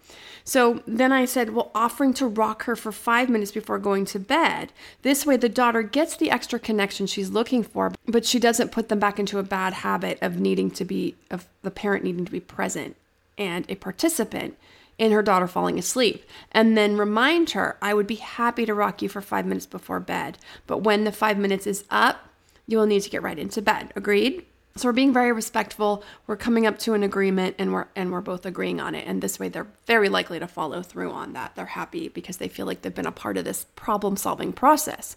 So 0.44 0.82
then 0.86 1.10
I 1.10 1.24
said, 1.24 1.50
well, 1.50 1.72
offering 1.74 2.14
to 2.14 2.26
rock 2.26 2.64
her 2.64 2.76
for 2.76 2.92
5 2.92 3.28
minutes 3.28 3.50
before 3.50 3.78
going 3.78 4.04
to 4.06 4.18
bed. 4.20 4.72
This 5.02 5.26
way 5.26 5.36
the 5.36 5.48
daughter 5.48 5.82
gets 5.82 6.16
the 6.16 6.30
extra 6.30 6.58
connection 6.58 7.06
she's 7.06 7.30
looking 7.30 7.64
for, 7.64 7.92
but 8.06 8.24
she 8.24 8.38
doesn't 8.38 8.72
put 8.72 8.88
them 8.88 9.00
back 9.00 9.18
into 9.18 9.38
a 9.38 9.44
bad 9.44 9.72
habit 9.72 10.18
of 10.22 10.38
needing 10.38 10.70
to 10.72 10.84
be 10.84 11.16
of 11.30 11.48
the 11.62 11.70
parent 11.70 12.04
needing 12.04 12.24
to 12.24 12.32
be 12.32 12.40
present 12.40 12.96
and 13.36 13.64
a 13.68 13.74
participant 13.74 14.56
in 15.00 15.12
her 15.12 15.22
daughter 15.22 15.48
falling 15.48 15.78
asleep, 15.78 16.26
and 16.52 16.76
then 16.76 16.98
remind 16.98 17.50
her, 17.50 17.78
I 17.80 17.94
would 17.94 18.06
be 18.06 18.16
happy 18.16 18.66
to 18.66 18.74
rock 18.74 19.00
you 19.00 19.08
for 19.08 19.22
five 19.22 19.46
minutes 19.46 19.64
before 19.64 19.98
bed. 19.98 20.36
But 20.66 20.82
when 20.82 21.04
the 21.04 21.10
five 21.10 21.38
minutes 21.38 21.66
is 21.66 21.84
up, 21.90 22.28
you 22.66 22.76
will 22.76 22.86
need 22.86 23.00
to 23.00 23.10
get 23.10 23.22
right 23.22 23.38
into 23.38 23.62
bed. 23.62 23.92
Agreed? 23.96 24.44
So 24.76 24.88
we're 24.88 24.92
being 24.92 25.14
very 25.14 25.32
respectful. 25.32 26.04
We're 26.26 26.36
coming 26.36 26.66
up 26.66 26.78
to 26.80 26.92
an 26.92 27.02
agreement 27.02 27.56
and 27.58 27.72
we're 27.72 27.88
and 27.96 28.12
we're 28.12 28.20
both 28.20 28.46
agreeing 28.46 28.78
on 28.78 28.94
it. 28.94 29.04
And 29.06 29.20
this 29.20 29.40
way 29.40 29.48
they're 29.48 29.66
very 29.86 30.08
likely 30.08 30.38
to 30.38 30.46
follow 30.46 30.82
through 30.82 31.10
on 31.10 31.32
that. 31.32 31.56
They're 31.56 31.66
happy 31.66 32.08
because 32.08 32.36
they 32.36 32.46
feel 32.46 32.66
like 32.66 32.82
they've 32.82 32.94
been 32.94 33.06
a 33.06 33.10
part 33.10 33.36
of 33.36 33.44
this 33.44 33.66
problem-solving 33.74 34.52
process. 34.52 35.16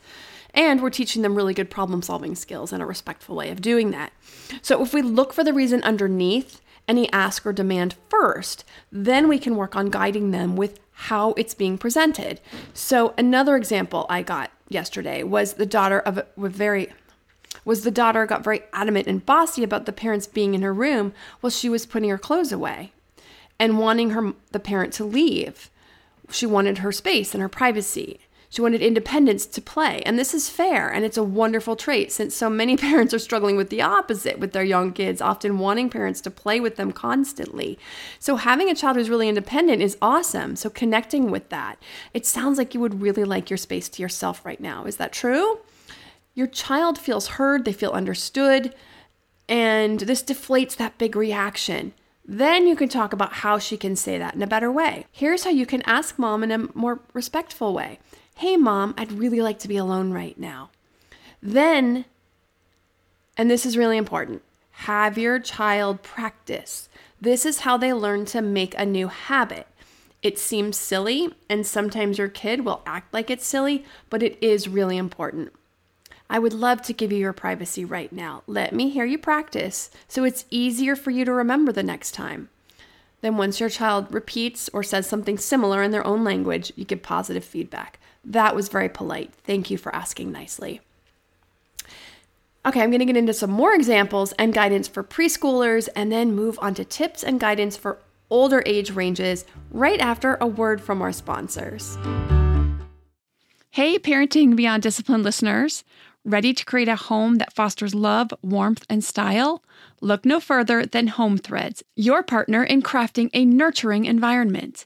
And 0.56 0.82
we're 0.82 0.90
teaching 0.90 1.22
them 1.22 1.36
really 1.36 1.54
good 1.54 1.70
problem-solving 1.70 2.36
skills 2.36 2.72
and 2.72 2.82
a 2.82 2.86
respectful 2.86 3.36
way 3.36 3.52
of 3.52 3.62
doing 3.62 3.92
that. 3.92 4.14
So 4.62 4.82
if 4.82 4.94
we 4.94 5.02
look 5.02 5.34
for 5.34 5.44
the 5.44 5.54
reason 5.54 5.84
underneath, 5.84 6.62
any 6.88 7.12
ask 7.12 7.46
or 7.46 7.54
demand 7.54 7.96
first, 8.10 8.64
then 8.92 9.28
we 9.28 9.40
can 9.40 9.56
work 9.56 9.76
on 9.76 9.90
guiding 9.90 10.32
them 10.32 10.56
with 10.56 10.80
how 10.92 11.34
it's 11.34 11.54
being 11.54 11.78
presented. 11.78 12.40
So 12.74 13.14
another 13.18 13.56
example 13.56 14.06
I 14.10 14.22
got 14.22 14.52
yesterday 14.70 15.24
was 15.24 15.54
the 15.54 15.66
daughter 15.66 16.00
of 16.00 16.18
a 16.18 16.26
very 16.38 16.94
was 17.66 17.84
the 17.84 17.92
daughter 17.92 18.26
got 18.26 18.44
very 18.44 18.62
adamant 18.74 19.08
and 19.08 19.26
bossy 19.26 19.64
about 19.64 19.86
the 19.86 19.94
parents 19.94 20.28
being 20.28 20.54
in 20.54 20.64
her 20.64 20.74
room 20.74 21.14
while 21.40 21.52
she 21.52 21.70
was 21.70 21.86
putting 21.86 22.10
her 22.10 22.18
clothes 22.18 22.52
away 22.52 22.92
and 23.60 23.80
wanting 23.80 24.10
her 24.10 24.34
the 24.52 24.60
parent 24.60 24.92
to 24.94 25.06
leave. 25.06 25.70
She 26.30 26.46
wanted 26.46 26.80
her 26.80 26.92
space 26.92 27.34
and 27.34 27.42
her 27.42 27.50
privacy. 27.50 28.20
She 28.54 28.62
wanted 28.62 28.84
independence 28.84 29.48
to 29.48 29.62
play. 29.64 30.04
And 30.06 30.20
this 30.20 30.32
is 30.32 30.48
fair. 30.48 30.88
And 30.88 31.04
it's 31.04 31.18
a 31.18 31.24
wonderful 31.24 31.76
trait 31.76 32.12
since 32.12 32.36
so 32.36 32.52
many 32.52 32.78
parents 32.88 33.12
are 33.12 33.18
struggling 33.18 33.56
with 33.56 33.72
the 33.72 33.82
opposite 33.82 34.38
with 34.38 34.52
their 34.52 34.64
young 34.64 34.94
kids, 34.94 35.22
often 35.22 35.58
wanting 35.58 35.90
parents 35.90 36.22
to 36.22 36.30
play 36.30 36.60
with 36.60 36.76
them 36.76 36.92
constantly. 36.92 37.80
So 38.20 38.36
having 38.36 38.70
a 38.70 38.76
child 38.76 38.96
who's 38.96 39.10
really 39.10 39.28
independent 39.28 39.82
is 39.82 39.98
awesome. 40.04 40.56
So 40.56 40.70
connecting 40.70 41.32
with 41.32 41.50
that. 41.50 41.82
It 42.14 42.28
sounds 42.28 42.60
like 42.60 42.76
you 42.76 42.80
would 42.80 43.02
really 43.02 43.24
like 43.24 43.50
your 43.50 43.58
space 43.58 43.90
to 43.90 44.04
yourself 44.04 44.46
right 44.46 44.60
now. 44.60 44.86
Is 44.86 44.98
that 44.98 45.12
true? 45.12 45.58
Your 46.36 46.46
child 46.46 47.00
feels 47.00 47.30
heard, 47.30 47.66
they 47.66 47.74
feel 47.74 47.90
understood, 47.90 48.76
and 49.50 50.02
this 50.02 50.22
deflates 50.22 50.76
that 50.76 51.00
big 51.00 51.16
reaction. 51.16 51.96
Then 52.24 52.68
you 52.68 52.76
can 52.76 52.88
talk 52.88 53.14
about 53.14 53.34
how 53.34 53.58
she 53.58 53.78
can 53.78 53.96
say 53.96 54.20
that 54.20 54.36
in 54.36 54.44
a 54.44 54.48
better 54.48 54.72
way. 54.72 55.08
Here's 55.12 55.44
how 55.44 55.50
you 55.50 55.66
can 55.66 55.82
ask 55.88 56.20
mom 56.20 56.44
in 56.44 56.52
a 56.52 56.70
more 56.76 57.00
respectful 57.14 57.74
way. 57.74 57.98
Hey, 58.36 58.58
mom, 58.58 58.94
I'd 58.98 59.12
really 59.12 59.42
like 59.42 59.60
to 59.60 59.68
be 59.68 59.78
alone 59.78 60.12
right 60.12 60.38
now. 60.38 60.70
Then, 61.42 62.06
and 63.38 63.50
this 63.50 63.66
is 63.66 63.78
really 63.78 63.98
important, 63.98 64.42
have 64.72 65.18
your 65.18 65.40
child 65.40 66.02
practice. 66.04 66.90
This 67.22 67.46
is 67.46 67.60
how 67.60 67.78
they 67.78 67.94
learn 67.94 68.26
to 68.26 68.42
make 68.42 68.74
a 68.78 68.86
new 68.86 69.08
habit. 69.08 69.68
It 70.22 70.40
seems 70.40 70.78
silly, 70.78 71.36
and 71.50 71.66
sometimes 71.66 72.18
your 72.18 72.30
kid 72.30 72.66
will 72.66 72.82
act 72.86 73.14
like 73.14 73.30
it's 73.30 73.46
silly, 73.46 73.86
but 74.10 74.24
it 74.24 74.38
is 74.42 74.68
really 74.68 74.98
important. 74.98 75.52
I 76.30 76.40
would 76.40 76.54
love 76.54 76.82
to 76.84 76.94
give 76.94 77.12
you 77.12 77.20
your 77.20 77.34
privacy 77.34 77.86
right 77.86 78.12
now. 78.12 78.44
Let 78.48 78.74
me 78.74 78.90
hear 78.90 79.06
you 79.06 79.18
practice 79.18 79.92
so 80.08 80.24
it's 80.24 80.46
easier 80.50 80.96
for 80.96 81.12
you 81.12 81.26
to 81.26 81.34
remember 81.34 81.72
the 81.72 81.84
next 81.84 82.12
time. 82.12 82.50
Then, 83.24 83.38
once 83.38 83.62
your 83.62 83.70
child 83.70 84.14
repeats 84.14 84.70
or 84.74 84.84
says 84.84 85.08
something 85.08 85.38
similar 85.38 85.82
in 85.82 85.92
their 85.92 86.06
own 86.06 86.26
language, 86.26 86.74
you 86.76 86.84
give 86.84 87.02
positive 87.02 87.46
feedback. 87.46 87.98
That 88.26 88.54
was 88.54 88.68
very 88.68 88.90
polite. 88.90 89.32
Thank 89.46 89.72
you 89.72 89.78
for 89.78 89.96
asking 89.96 90.34
nicely. 90.34 90.82
Okay, 92.66 92.82
I'm 92.82 92.90
going 92.90 93.00
to 93.00 93.06
get 93.06 93.16
into 93.16 93.32
some 93.32 93.50
more 93.50 93.74
examples 93.74 94.34
and 94.34 94.54
guidance 94.54 94.90
for 94.90 95.06
preschoolers 95.06 95.88
and 95.96 96.12
then 96.12 96.36
move 96.36 96.60
on 96.62 96.74
to 96.74 96.84
tips 96.84 97.24
and 97.24 97.40
guidance 97.40 97.78
for 97.78 97.98
older 98.30 98.62
age 98.66 98.92
ranges 98.92 99.46
right 99.72 100.02
after 100.02 100.36
a 100.42 100.48
word 100.48 100.82
from 100.82 101.02
our 101.02 101.14
sponsors. 101.14 101.98
Hey, 103.72 103.98
Parenting 104.00 104.58
Beyond 104.58 104.84
Discipline 104.84 105.24
listeners. 105.24 105.86
Ready 106.26 106.54
to 106.54 106.66
create 106.66 106.90
a 106.90 106.98
home 106.98 107.36
that 107.36 107.54
fosters 107.54 107.96
love, 107.96 108.34
warmth, 108.42 108.86
and 108.90 109.02
style? 109.02 109.64
Look 110.02 110.26
no 110.26 110.40
further 110.40 110.86
than 110.86 111.08
Home 111.08 111.38
Threads, 111.38 111.84
your 111.96 112.24
partner 112.24 112.64
in 112.64 112.82
crafting 112.82 113.30
a 113.34 113.46
nurturing 113.46 114.06
environment. 114.06 114.86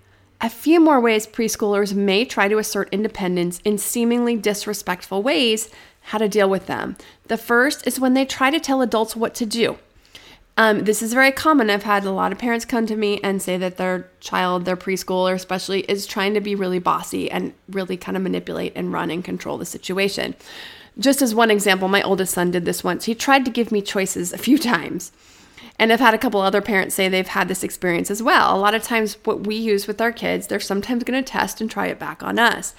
a 0.41 0.49
few 0.49 0.79
more 0.79 0.99
ways 0.99 1.27
preschoolers 1.27 1.93
may 1.93 2.25
try 2.25 2.47
to 2.47 2.57
assert 2.57 2.89
independence 2.91 3.61
in 3.63 3.77
seemingly 3.77 4.35
disrespectful 4.35 5.21
ways, 5.21 5.69
how 6.01 6.17
to 6.17 6.27
deal 6.27 6.49
with 6.49 6.65
them. 6.65 6.97
The 7.27 7.37
first 7.37 7.85
is 7.85 7.99
when 7.99 8.15
they 8.15 8.25
try 8.25 8.49
to 8.49 8.59
tell 8.59 8.81
adults 8.81 9.15
what 9.15 9.35
to 9.35 9.45
do. 9.45 9.77
Um, 10.57 10.83
this 10.83 11.01
is 11.01 11.13
very 11.13 11.31
common. 11.31 11.69
I've 11.69 11.83
had 11.83 12.03
a 12.05 12.11
lot 12.11 12.31
of 12.31 12.37
parents 12.37 12.65
come 12.65 12.85
to 12.87 12.95
me 12.95 13.19
and 13.23 13.41
say 13.41 13.55
that 13.57 13.77
their 13.77 14.09
child, 14.19 14.65
their 14.65 14.75
preschooler 14.75 15.33
especially, 15.33 15.81
is 15.81 16.05
trying 16.05 16.33
to 16.33 16.41
be 16.41 16.55
really 16.55 16.79
bossy 16.79 17.31
and 17.31 17.53
really 17.69 17.95
kind 17.95 18.17
of 18.17 18.23
manipulate 18.23 18.73
and 18.75 18.91
run 18.91 19.11
and 19.11 19.23
control 19.23 19.57
the 19.57 19.65
situation. 19.65 20.35
Just 20.99 21.21
as 21.21 21.33
one 21.33 21.51
example, 21.51 21.87
my 21.87 22.01
oldest 22.01 22.33
son 22.33 22.51
did 22.51 22.65
this 22.65 22.83
once. 22.83 23.05
He 23.05 23.15
tried 23.15 23.45
to 23.45 23.51
give 23.51 23.71
me 23.71 23.81
choices 23.81 24.33
a 24.33 24.37
few 24.37 24.57
times. 24.73 25.11
And 25.77 25.91
I've 25.91 25.99
had 25.99 26.13
a 26.13 26.17
couple 26.17 26.41
other 26.41 26.61
parents 26.61 26.95
say 26.95 27.09
they've 27.09 27.27
had 27.27 27.47
this 27.47 27.63
experience 27.63 28.11
as 28.11 28.21
well. 28.21 28.55
A 28.55 28.59
lot 28.59 28.75
of 28.75 28.83
times, 28.83 29.17
what 29.23 29.47
we 29.47 29.55
use 29.55 29.87
with 29.87 30.01
our 30.01 30.11
kids, 30.11 30.47
they're 30.47 30.59
sometimes 30.59 31.03
going 31.03 31.23
to 31.23 31.31
test 31.31 31.61
and 31.61 31.69
try 31.69 31.87
it 31.87 31.99
back 31.99 32.21
on 32.21 32.37
us. 32.37 32.75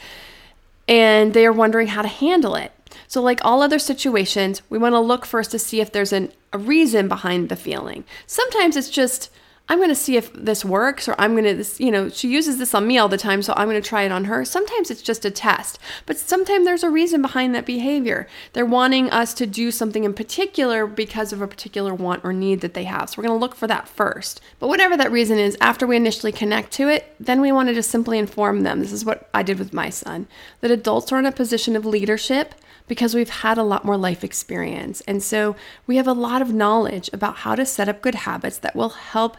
And 0.89 1.35
they 1.35 1.47
are 1.47 1.53
wondering 1.53 1.89
how 1.89 2.03
to 2.03 2.09
handle 2.09 2.55
it. 2.55 2.73
So, 3.09 3.21
like 3.23 3.45
all 3.45 3.63
other 3.63 3.79
situations, 3.79 4.63
we 4.71 4.79
want 4.79 4.95
to 4.95 5.01
look 5.01 5.25
first 5.25 5.51
to 5.53 5.59
see 5.59 5.81
if 5.81 5.93
there's 5.93 6.13
an, 6.13 6.33
a 6.53 6.59
reason 6.59 7.09
behind 7.09 7.49
the 7.49 7.57
feeling. 7.57 8.05
Sometimes 8.27 8.77
it's 8.77 8.91
just, 8.91 9.31
I'm 9.69 9.79
going 9.79 9.89
to 9.89 9.95
see 9.95 10.17
if 10.17 10.33
this 10.33 10.65
works, 10.65 11.09
or 11.09 11.15
I'm 11.19 11.35
going 11.35 11.63
to, 11.63 11.83
you 11.83 11.91
know, 11.91 12.09
she 12.09 12.29
uses 12.29 12.59
this 12.59 12.75
on 12.75 12.87
me 12.87 12.99
all 12.99 13.09
the 13.09 13.17
time, 13.17 13.43
so 13.43 13.55
I'm 13.57 13.69
going 13.69 13.81
to 13.81 13.89
try 13.89 14.03
it 14.03 14.13
on 14.13 14.25
her. 14.25 14.45
Sometimes 14.45 14.91
it's 14.91 15.03
just 15.03 15.25
a 15.25 15.31
test, 15.31 15.79
but 16.05 16.19
sometimes 16.19 16.67
there's 16.67 16.83
a 16.83 16.91
reason 16.91 17.23
behind 17.23 17.55
that 17.55 17.65
behavior. 17.65 18.27
They're 18.53 18.67
wanting 18.67 19.09
us 19.11 19.33
to 19.35 19.47
do 19.47 19.71
something 19.71 20.05
in 20.05 20.15
particular 20.15 20.87
because 20.87 21.33
of 21.33 21.41
a 21.41 21.47
particular 21.47 21.95
want 21.95 22.25
or 22.25 22.33
need 22.33 22.61
that 22.61 22.75
they 22.75 22.85
have. 22.85 23.09
So 23.09 23.15
we're 23.19 23.29
going 23.29 23.39
to 23.39 23.41
look 23.41 23.55
for 23.55 23.67
that 23.69 23.89
first. 23.89 24.41
But 24.59 24.69
whatever 24.69 24.97
that 24.97 25.13
reason 25.13 25.39
is, 25.39 25.57
after 25.61 25.87
we 25.87 25.97
initially 25.97 26.33
connect 26.33 26.73
to 26.73 26.89
it, 26.89 27.15
then 27.19 27.41
we 27.41 27.53
want 27.53 27.69
to 27.69 27.75
just 27.75 27.91
simply 27.91 28.19
inform 28.19 28.65
them. 28.65 28.81
This 28.81 28.93
is 28.93 29.05
what 29.05 29.31
I 29.33 29.43
did 29.43 29.59
with 29.59 29.73
my 29.73 29.91
son 29.91 30.27
that 30.61 30.71
adults 30.71 31.13
are 31.13 31.19
in 31.19 31.27
a 31.27 31.33
position 31.33 31.77
of 31.77 31.87
leadership 31.87 32.55
because 32.89 33.15
we've 33.15 33.31
had 33.31 33.59
a 33.59 33.63
lot 33.63 33.85
more 33.85 33.97
life 33.97 34.25
experience. 34.25 35.01
And 35.03 35.23
so 35.23 35.57
we 35.87 35.97
have 35.97 36.07
a 36.07 36.13
lot 36.13 36.43
of 36.43 36.53
knowledge 36.53 37.09
about 37.13 37.39
how 37.39 37.55
to 37.55 37.67
set 37.67 37.89
up 37.89 38.03
good 38.03 38.15
habits 38.15 38.59
that 38.59 38.77
will 38.77 38.91
help 38.91 39.37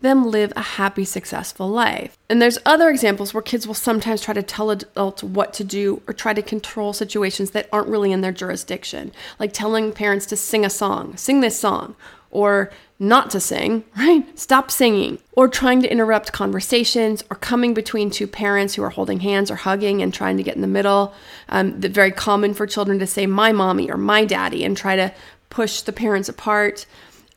them 0.00 0.30
live 0.30 0.52
a 0.56 0.62
happy, 0.62 1.04
successful 1.04 1.68
life. 1.68 2.16
And 2.28 2.40
there's 2.40 2.58
other 2.64 2.88
examples 2.88 3.34
where 3.34 3.42
kids 3.42 3.66
will 3.66 3.74
sometimes 3.74 4.22
try 4.22 4.34
to 4.34 4.42
tell 4.42 4.70
adults 4.70 5.22
what 5.22 5.52
to 5.54 5.64
do 5.64 6.02
or 6.06 6.14
try 6.14 6.32
to 6.32 6.42
control 6.42 6.92
situations 6.92 7.50
that 7.50 7.68
aren't 7.72 7.88
really 7.88 8.12
in 8.12 8.20
their 8.20 8.32
jurisdiction, 8.32 9.12
like 9.38 9.52
telling 9.52 9.92
parents 9.92 10.26
to 10.26 10.36
sing 10.36 10.64
a 10.64 10.70
song, 10.70 11.16
sing 11.16 11.40
this 11.40 11.58
song, 11.58 11.96
or 12.30 12.70
not 13.00 13.30
to 13.30 13.40
sing, 13.40 13.82
right? 13.96 14.38
Stop 14.38 14.70
singing, 14.70 15.18
or 15.32 15.48
trying 15.48 15.82
to 15.82 15.90
interrupt 15.90 16.32
conversations, 16.32 17.24
or 17.30 17.36
coming 17.36 17.74
between 17.74 18.10
two 18.10 18.28
parents 18.28 18.74
who 18.74 18.84
are 18.84 18.90
holding 18.90 19.20
hands 19.20 19.50
or 19.50 19.56
hugging 19.56 20.02
and 20.02 20.14
trying 20.14 20.36
to 20.36 20.44
get 20.44 20.54
in 20.54 20.60
the 20.60 20.68
middle. 20.68 21.12
Um, 21.48 21.80
very 21.80 22.12
common 22.12 22.54
for 22.54 22.66
children 22.66 23.00
to 23.00 23.06
say 23.06 23.26
my 23.26 23.50
mommy 23.50 23.90
or 23.90 23.96
my 23.96 24.24
daddy 24.24 24.64
and 24.64 24.76
try 24.76 24.94
to 24.94 25.12
push 25.48 25.80
the 25.80 25.92
parents 25.92 26.28
apart. 26.28 26.86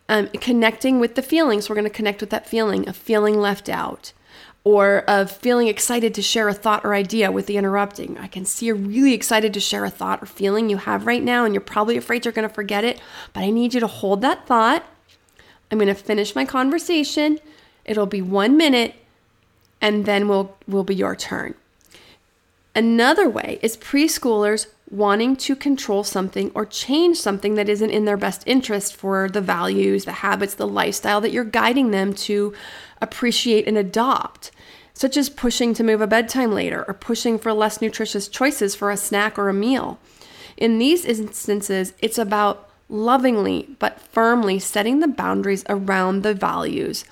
Um, 0.09 0.27
connecting 0.27 0.99
with 0.99 1.15
the 1.15 1.21
feelings, 1.21 1.69
we're 1.69 1.75
going 1.75 1.85
to 1.85 1.89
connect 1.89 2.19
with 2.19 2.29
that 2.29 2.47
feeling 2.47 2.87
of 2.87 2.95
feeling 2.95 3.39
left 3.39 3.69
out 3.69 4.11
or 4.65 4.99
of 5.09 5.29
feeling 5.29 5.67
excited 5.67 6.13
to 6.13 6.21
share 6.21 6.47
a 6.47 6.53
thought 6.53 6.85
or 6.85 6.93
idea 6.93 7.31
with 7.31 7.47
the 7.47 7.57
interrupting. 7.57 8.17
I 8.17 8.27
can 8.27 8.45
see 8.45 8.67
you're 8.67 8.75
really 8.75 9.13
excited 9.13 9.53
to 9.53 9.59
share 9.59 9.83
a 9.83 9.89
thought 9.89 10.21
or 10.21 10.25
feeling 10.25 10.69
you 10.69 10.77
have 10.77 11.05
right 11.05 11.23
now, 11.23 11.43
and 11.43 11.53
you're 11.53 11.61
probably 11.61 11.97
afraid 11.97 12.23
you're 12.23 12.31
going 12.31 12.47
to 12.47 12.53
forget 12.53 12.83
it, 12.83 12.99
but 13.33 13.41
I 13.41 13.49
need 13.49 13.73
you 13.73 13.81
to 13.81 13.87
hold 13.87 14.21
that 14.21 14.47
thought. 14.47 14.85
I'm 15.73 15.79
going 15.79 15.87
to 15.87 15.95
finish 15.95 16.35
my 16.35 16.45
conversation. 16.45 17.39
It'll 17.83 18.05
be 18.05 18.21
one 18.21 18.57
minute, 18.57 18.93
and 19.81 20.05
then 20.05 20.27
we'll, 20.27 20.55
will 20.67 20.83
be 20.83 20.93
your 20.93 21.15
turn. 21.15 21.55
Another 22.75 23.27
way 23.27 23.57
is 23.63 23.75
preschoolers 23.75 24.67
wanting 24.91 25.35
to 25.35 25.55
control 25.55 26.03
something 26.03 26.51
or 26.53 26.67
change 26.67 27.17
something 27.17 27.55
that 27.55 27.69
isn't 27.69 27.89
in 27.89 28.05
their 28.05 28.17
best 28.17 28.43
interest 28.45 28.95
for 28.95 29.27
the 29.27 29.41
values, 29.41 30.05
the 30.05 30.11
habits, 30.11 30.53
the 30.53 30.67
lifestyle 30.67 31.19
that 31.21 31.31
you're 31.31 31.43
guiding 31.43 31.89
them 31.89 32.13
to 32.13 32.53
appreciate 33.01 33.67
and 33.67 33.75
adopt, 33.75 34.51
such 34.93 35.17
as 35.17 35.27
pushing 35.27 35.73
to 35.73 35.83
move 35.83 36.01
a 36.01 36.07
bedtime 36.07 36.51
later 36.51 36.85
or 36.87 36.93
pushing 36.93 37.39
for 37.39 37.51
less 37.51 37.81
nutritious 37.81 38.27
choices 38.27 38.75
for 38.75 38.91
a 38.91 38.97
snack 38.97 39.39
or 39.39 39.49
a 39.49 39.53
meal. 39.55 39.97
In 40.55 40.77
these 40.77 41.03
instances, 41.03 41.93
it's 41.99 42.19
about 42.19 42.69
lovingly 42.93 43.67
but 43.79 43.99
firmly 43.99 44.59
setting 44.59 44.99
the 44.99 45.07
boundaries 45.07 45.65
around 45.67 46.21
the 46.21 46.33
values 46.33 47.03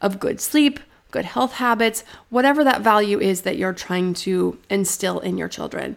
of 0.00 0.20
good 0.20 0.40
sleep, 0.40 0.80
good 1.10 1.24
health 1.24 1.54
habits, 1.54 2.04
whatever 2.28 2.64
that 2.64 2.82
value 2.82 3.18
is 3.20 3.42
that 3.42 3.56
you're 3.56 3.72
trying 3.72 4.12
to 4.12 4.58
instill 4.68 5.20
in 5.20 5.38
your 5.38 5.48
children. 5.48 5.96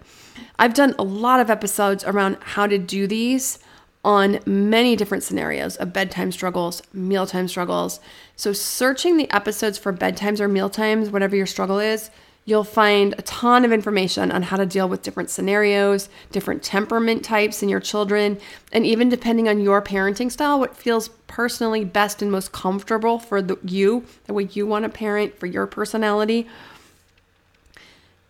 I've 0.57 0.73
done 0.73 0.95
a 0.97 1.03
lot 1.03 1.39
of 1.39 1.49
episodes 1.49 2.03
around 2.03 2.37
how 2.41 2.67
to 2.67 2.77
do 2.77 3.07
these 3.07 3.59
on 4.03 4.39
many 4.45 4.95
different 4.95 5.23
scenarios 5.23 5.75
of 5.77 5.93
bedtime 5.93 6.31
struggles, 6.31 6.81
mealtime 6.93 7.47
struggles. 7.47 7.99
So, 8.35 8.53
searching 8.53 9.17
the 9.17 9.29
episodes 9.31 9.77
for 9.77 9.93
bedtimes 9.93 10.39
or 10.39 10.47
mealtimes, 10.47 11.11
whatever 11.11 11.35
your 11.35 11.45
struggle 11.45 11.79
is, 11.79 12.09
you'll 12.45 12.63
find 12.63 13.13
a 13.17 13.21
ton 13.21 13.63
of 13.63 13.71
information 13.71 14.31
on 14.31 14.43
how 14.43 14.57
to 14.57 14.65
deal 14.65 14.89
with 14.89 15.03
different 15.03 15.29
scenarios, 15.29 16.09
different 16.31 16.63
temperament 16.63 17.23
types 17.23 17.61
in 17.61 17.69
your 17.69 17.79
children, 17.79 18.39
and 18.71 18.85
even 18.85 19.09
depending 19.09 19.47
on 19.47 19.61
your 19.61 19.81
parenting 19.81 20.31
style, 20.31 20.59
what 20.59 20.75
feels 20.75 21.09
personally 21.27 21.85
best 21.85 22.21
and 22.21 22.31
most 22.31 22.51
comfortable 22.51 23.19
for 23.19 23.41
the, 23.41 23.57
you, 23.63 24.05
the 24.25 24.33
way 24.33 24.49
you 24.51 24.65
want 24.65 24.83
to 24.83 24.89
parent, 24.89 25.37
for 25.39 25.45
your 25.45 25.67
personality. 25.67 26.47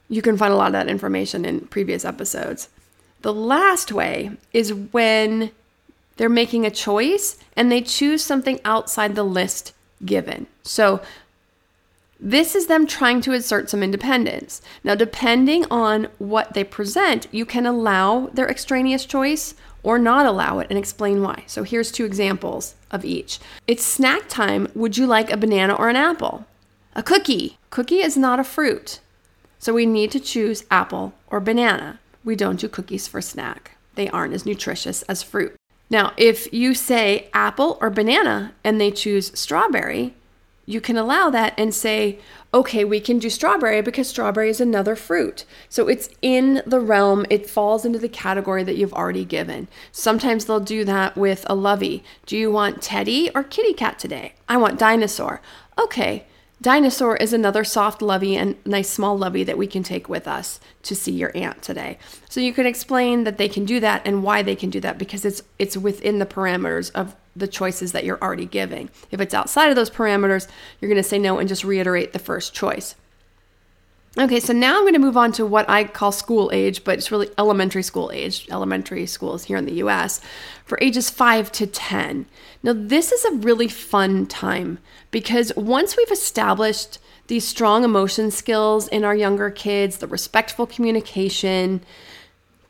You 0.09 0.21
can 0.21 0.37
find 0.37 0.53
a 0.53 0.57
lot 0.57 0.67
of 0.67 0.73
that 0.73 0.89
information 0.89 1.45
in 1.45 1.61
previous 1.67 2.03
episodes. 2.03 2.67
The 3.21 3.33
last 3.33 3.93
way 3.93 4.31
is 4.51 4.73
when 4.73 5.51
they're 6.17 6.27
making 6.27 6.65
a 6.65 6.71
choice 6.71 7.37
and 7.55 7.71
they 7.71 7.81
choose 7.81 8.23
something 8.23 8.59
outside 8.65 9.15
the 9.15 9.23
list 9.23 9.73
given. 10.03 10.47
So 10.63 11.01
this 12.23 12.53
is 12.53 12.67
them 12.67 12.85
trying 12.85 13.19
to 13.21 13.33
assert 13.33 13.67
some 13.67 13.81
independence. 13.81 14.61
Now, 14.83 14.93
depending 14.93 15.65
on 15.71 16.07
what 16.19 16.53
they 16.53 16.63
present, 16.63 17.27
you 17.31 17.45
can 17.45 17.65
allow 17.65 18.27
their 18.27 18.47
extraneous 18.47 19.05
choice 19.05 19.55
or 19.81 19.97
not 19.97 20.27
allow 20.27 20.59
it 20.59 20.67
and 20.69 20.77
explain 20.77 21.23
why. 21.23 21.43
So, 21.47 21.63
here's 21.63 21.91
two 21.91 22.05
examples 22.05 22.75
of 22.91 23.03
each. 23.03 23.39
It's 23.65 23.83
snack 23.83 24.29
time. 24.29 24.67
Would 24.75 24.97
you 24.97 25.07
like 25.07 25.31
a 25.31 25.37
banana 25.37 25.73
or 25.73 25.89
an 25.89 25.95
apple? 25.95 26.45
A 26.95 27.01
cookie. 27.01 27.57
Cookie 27.71 28.01
is 28.01 28.15
not 28.15 28.39
a 28.39 28.43
fruit. 28.43 28.99
So, 29.57 29.73
we 29.73 29.87
need 29.87 30.11
to 30.11 30.19
choose 30.19 30.63
apple 30.69 31.13
or 31.27 31.39
banana. 31.39 31.99
We 32.23 32.35
don't 32.35 32.59
do 32.59 32.69
cookies 32.69 33.07
for 33.07 33.19
snack, 33.19 33.77
they 33.95 34.09
aren't 34.09 34.35
as 34.35 34.45
nutritious 34.45 35.01
as 35.03 35.23
fruit. 35.23 35.55
Now, 35.89 36.13
if 36.17 36.53
you 36.53 36.75
say 36.75 37.29
apple 37.33 37.79
or 37.81 37.89
banana 37.89 38.53
and 38.63 38.79
they 38.79 38.91
choose 38.91 39.37
strawberry, 39.37 40.13
you 40.65 40.79
can 40.79 40.97
allow 40.97 41.29
that 41.29 41.53
and 41.57 41.73
say, 41.73 42.19
okay, 42.53 42.83
we 42.83 42.99
can 42.99 43.19
do 43.19 43.29
strawberry 43.29 43.81
because 43.81 44.07
strawberry 44.07 44.49
is 44.49 44.61
another 44.61 44.95
fruit. 44.95 45.45
So 45.69 45.87
it's 45.87 46.09
in 46.21 46.61
the 46.65 46.79
realm, 46.79 47.25
it 47.29 47.49
falls 47.49 47.85
into 47.85 47.99
the 47.99 48.09
category 48.09 48.63
that 48.63 48.77
you've 48.77 48.93
already 48.93 49.25
given. 49.25 49.67
Sometimes 49.91 50.45
they'll 50.45 50.59
do 50.59 50.85
that 50.85 51.17
with 51.17 51.45
a 51.49 51.55
lovey. 51.55 52.03
Do 52.25 52.37
you 52.37 52.51
want 52.51 52.81
teddy 52.81 53.29
or 53.33 53.43
kitty 53.43 53.73
cat 53.73 53.99
today? 53.99 54.33
I 54.47 54.57
want 54.57 54.79
dinosaur. 54.79 55.41
Okay, 55.79 56.25
Dinosaur 56.61 57.15
is 57.15 57.33
another 57.33 57.63
soft 57.63 58.03
lovey 58.03 58.35
and 58.35 58.55
nice 58.65 58.87
small 58.87 59.17
lovey 59.17 59.43
that 59.43 59.57
we 59.57 59.65
can 59.65 59.81
take 59.81 60.07
with 60.07 60.27
us 60.27 60.59
to 60.83 60.95
see 60.95 61.11
your 61.11 61.35
aunt 61.35 61.63
today. 61.63 61.97
So 62.29 62.39
you 62.39 62.53
can 62.53 62.67
explain 62.67 63.23
that 63.23 63.39
they 63.39 63.49
can 63.49 63.65
do 63.65 63.79
that 63.79 64.03
and 64.05 64.21
why 64.21 64.43
they 64.43 64.55
can 64.55 64.69
do 64.69 64.79
that 64.81 64.99
because 64.99 65.25
it's 65.25 65.41
it's 65.57 65.75
within 65.75 66.19
the 66.19 66.25
parameters 66.25 66.91
of 66.91 67.15
the 67.35 67.47
choices 67.47 67.91
that 67.91 68.03
you're 68.03 68.21
already 68.21 68.45
giving. 68.45 68.89
If 69.09 69.21
it's 69.21 69.33
outside 69.33 69.69
of 69.69 69.75
those 69.75 69.89
parameters, 69.89 70.47
you're 70.79 70.89
going 70.89 71.01
to 71.01 71.07
say 71.07 71.19
no 71.19 71.39
and 71.39 71.47
just 71.47 71.63
reiterate 71.63 72.13
the 72.13 72.19
first 72.19 72.53
choice. 72.53 72.95
Okay, 74.17 74.41
so 74.41 74.51
now 74.51 74.75
I'm 74.75 74.83
going 74.83 74.93
to 74.93 74.99
move 74.99 75.15
on 75.15 75.31
to 75.33 75.45
what 75.45 75.69
I 75.69 75.85
call 75.85 76.11
school 76.11 76.49
age, 76.51 76.83
but 76.83 76.97
it's 76.97 77.11
really 77.13 77.29
elementary 77.37 77.81
school 77.81 78.11
age, 78.13 78.45
elementary 78.51 79.05
schools 79.05 79.45
here 79.45 79.55
in 79.55 79.63
the 79.63 79.75
US, 79.75 80.19
for 80.65 80.77
ages 80.81 81.09
5 81.09 81.49
to 81.53 81.65
10. 81.65 82.25
Now, 82.61 82.73
this 82.75 83.13
is 83.13 83.23
a 83.23 83.35
really 83.35 83.69
fun 83.69 84.25
time 84.25 84.79
because 85.11 85.53
once 85.55 85.95
we've 85.95 86.11
established 86.11 86.99
these 87.27 87.47
strong 87.47 87.85
emotion 87.85 88.31
skills 88.31 88.89
in 88.89 89.05
our 89.05 89.15
younger 89.15 89.49
kids, 89.49 89.99
the 89.99 90.07
respectful 90.07 90.67
communication, 90.67 91.81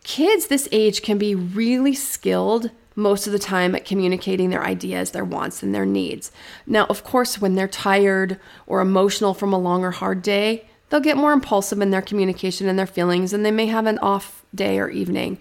kids 0.04 0.46
this 0.46 0.70
age 0.72 1.02
can 1.02 1.18
be 1.18 1.34
really 1.34 1.96
skilled 1.96 2.70
most 3.02 3.28
of 3.28 3.34
the 3.34 3.40
time 3.40 3.76
at 3.76 3.86
communicating 3.86 4.50
their 4.50 4.64
ideas, 4.64 5.12
their 5.12 5.26
wants, 5.26 5.64
and 5.64 5.74
their 5.74 5.86
needs. 5.86 6.32
Now, 6.66 6.86
of 6.86 7.04
course, 7.04 7.42
when 7.42 7.56
they're 7.56 7.68
tired 7.68 8.40
or 8.68 8.82
emotional 8.82 9.34
from 9.34 9.52
a 9.54 9.60
long 9.60 9.84
or 9.84 9.92
hard 9.92 10.22
day, 10.22 10.66
they'll 10.90 11.00
get 11.00 11.18
more 11.18 11.34
impulsive 11.34 11.82
in 11.82 11.92
their 11.92 12.02
communication 12.02 12.68
and 12.68 12.78
their 12.78 12.88
feelings, 12.88 13.34
and 13.34 13.46
they 13.46 13.52
may 13.52 13.66
have 13.66 13.88
an 13.88 14.00
off 14.00 14.46
day 14.54 14.80
or 14.80 14.90
evening. 14.90 15.38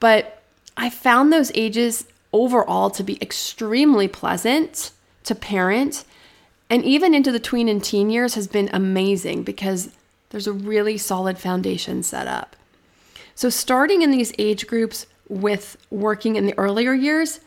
But 0.00 0.42
I 0.76 0.90
found 0.90 1.32
those 1.32 1.52
ages 1.54 2.06
overall 2.32 2.90
to 2.90 3.02
be 3.02 3.20
extremely 3.22 4.08
pleasant 4.08 4.90
to 5.24 5.34
parent, 5.34 6.04
and 6.70 6.84
even 6.84 7.14
into 7.14 7.32
the 7.32 7.40
tween 7.40 7.68
and 7.68 7.82
teen 7.82 8.10
years 8.10 8.34
has 8.34 8.46
been 8.46 8.70
amazing 8.72 9.42
because 9.42 9.90
there's 10.30 10.46
a 10.46 10.52
really 10.52 10.98
solid 10.98 11.38
foundation 11.38 12.02
set 12.02 12.26
up. 12.26 12.56
So, 13.34 13.50
starting 13.50 14.02
in 14.02 14.10
these 14.10 14.32
age 14.38 14.66
groups 14.66 15.06
with 15.28 15.76
working 15.90 16.36
in 16.36 16.46
the 16.46 16.56
earlier 16.58 16.92
years 16.92 17.40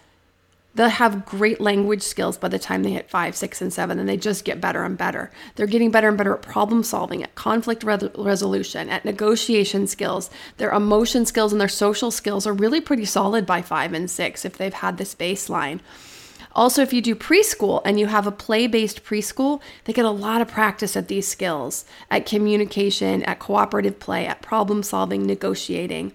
They'll 0.74 0.88
have 0.88 1.26
great 1.26 1.60
language 1.60 2.02
skills 2.02 2.38
by 2.38 2.48
the 2.48 2.60
time 2.60 2.84
they 2.84 2.92
hit 2.92 3.10
five, 3.10 3.36
six, 3.36 3.62
and 3.62 3.74
seven, 3.74 4.00
and 4.00 4.08
they 4.08 4.16
just 4.16 4.46
get 4.46 4.62
better 4.62 4.84
and 4.84 4.98
better. 4.98 5.30
They're 5.56 5.68
getting 5.68 5.92
better 5.92 6.08
and 6.08 6.18
better 6.18 6.34
at 6.34 6.42
problem 6.42 6.84
solving, 6.84 7.22
at 7.22 7.36
conflict 7.36 7.84
re- 7.84 8.10
resolution, 8.18 8.90
at 8.90 9.04
negotiation 9.04 9.86
skills. 9.86 10.30
Their 10.58 10.72
emotion 10.72 11.26
skills 11.26 11.52
and 11.52 11.60
their 11.60 11.68
social 11.68 12.10
skills 12.10 12.48
are 12.48 12.54
really 12.54 12.80
pretty 12.80 13.04
solid 13.04 13.46
by 13.46 13.62
five 13.62 13.92
and 13.94 14.10
six 14.10 14.46
if 14.46 14.58
they've 14.58 14.74
had 14.74 14.98
this 14.98 15.14
baseline. 15.14 15.82
Also, 16.54 16.82
if 16.82 16.94
you 16.94 17.02
do 17.02 17.16
preschool 17.16 17.82
and 17.84 18.00
you 18.00 18.08
have 18.08 18.28
a 18.28 18.32
play 18.32 18.66
based 18.68 19.04
preschool, 19.04 19.62
they 19.84 19.94
get 19.94 20.06
a 20.06 20.10
lot 20.10 20.42
of 20.42 20.48
practice 20.48 20.96
at 20.96 21.10
these 21.10 21.28
skills 21.28 21.84
at 22.10 22.26
communication, 22.26 23.24
at 23.24 23.40
cooperative 23.40 24.00
play, 24.00 24.26
at 24.26 24.42
problem 24.42 24.84
solving, 24.84 25.26
negotiating. 25.26 26.14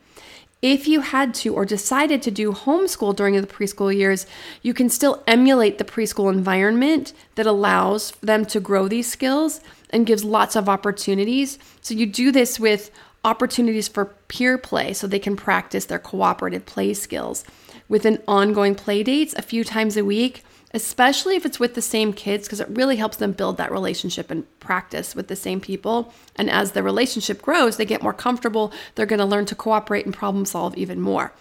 If 0.66 0.88
you 0.88 1.00
had 1.00 1.32
to 1.34 1.54
or 1.54 1.64
decided 1.64 2.22
to 2.22 2.32
do 2.32 2.50
homeschool 2.50 3.14
during 3.14 3.40
the 3.40 3.46
preschool 3.46 3.96
years, 3.96 4.26
you 4.62 4.74
can 4.74 4.88
still 4.88 5.22
emulate 5.24 5.78
the 5.78 5.84
preschool 5.84 6.32
environment 6.32 7.12
that 7.36 7.46
allows 7.46 8.10
them 8.20 8.44
to 8.46 8.58
grow 8.58 8.88
these 8.88 9.08
skills 9.08 9.60
and 9.90 10.04
gives 10.04 10.24
lots 10.24 10.56
of 10.56 10.68
opportunities. 10.68 11.60
So 11.82 11.94
you 11.94 12.04
do 12.04 12.32
this 12.32 12.58
with 12.58 12.90
opportunities 13.24 13.86
for 13.86 14.06
peer 14.26 14.58
play 14.58 14.92
so 14.92 15.06
they 15.06 15.20
can 15.20 15.36
practice 15.36 15.84
their 15.84 16.00
cooperative 16.00 16.66
play 16.66 16.94
skills 16.94 17.44
with 17.88 18.04
an 18.04 18.18
ongoing 18.26 18.74
play 18.74 19.04
dates 19.04 19.34
a 19.36 19.42
few 19.42 19.62
times 19.62 19.96
a 19.96 20.04
week 20.04 20.42
especially 20.76 21.36
if 21.36 21.46
it's 21.46 21.58
with 21.58 21.74
the 21.74 21.80
same 21.80 22.12
kids, 22.12 22.46
because 22.46 22.60
it 22.60 22.68
really 22.68 22.96
helps 22.96 23.16
them 23.16 23.32
build 23.32 23.56
that 23.56 23.72
relationship 23.72 24.30
and 24.30 24.44
practice 24.60 25.16
with 25.16 25.26
the 25.26 25.34
same 25.34 25.58
people. 25.58 26.12
And 26.36 26.50
as 26.50 26.72
the 26.72 26.82
relationship 26.82 27.40
grows, 27.40 27.78
they 27.78 27.86
get 27.86 28.02
more 28.02 28.12
comfortable. 28.12 28.70
They're 28.94 29.06
going 29.06 29.18
to 29.18 29.24
learn 29.24 29.46
to 29.46 29.54
cooperate 29.54 30.04
and 30.04 30.14
problem 30.14 30.44
solve 30.44 30.76
even 30.76 31.00
more. 31.00 31.32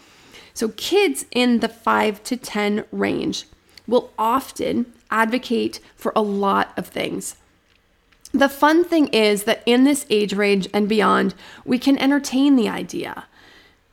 So, 0.54 0.70
kids 0.70 1.26
in 1.32 1.60
the 1.60 1.68
5 1.68 2.24
to 2.24 2.38
10 2.38 2.86
range 2.94 3.46
will 3.86 4.10
often 4.18 4.94
advocate 5.12 5.82
for 5.98 6.14
a 6.16 6.22
lot 6.22 6.72
of 6.78 6.88
things. 6.88 7.36
The 8.32 8.48
fun 8.48 8.86
thing 8.86 9.08
is 9.10 9.44
that 9.44 9.64
in 9.66 9.84
this 9.84 10.06
age 10.10 10.34
range 10.34 10.70
and 10.74 10.88
beyond, 10.88 11.36
we 11.66 11.78
can 11.78 11.98
entertain 11.98 12.56
the 12.56 12.70
idea. 12.70 13.26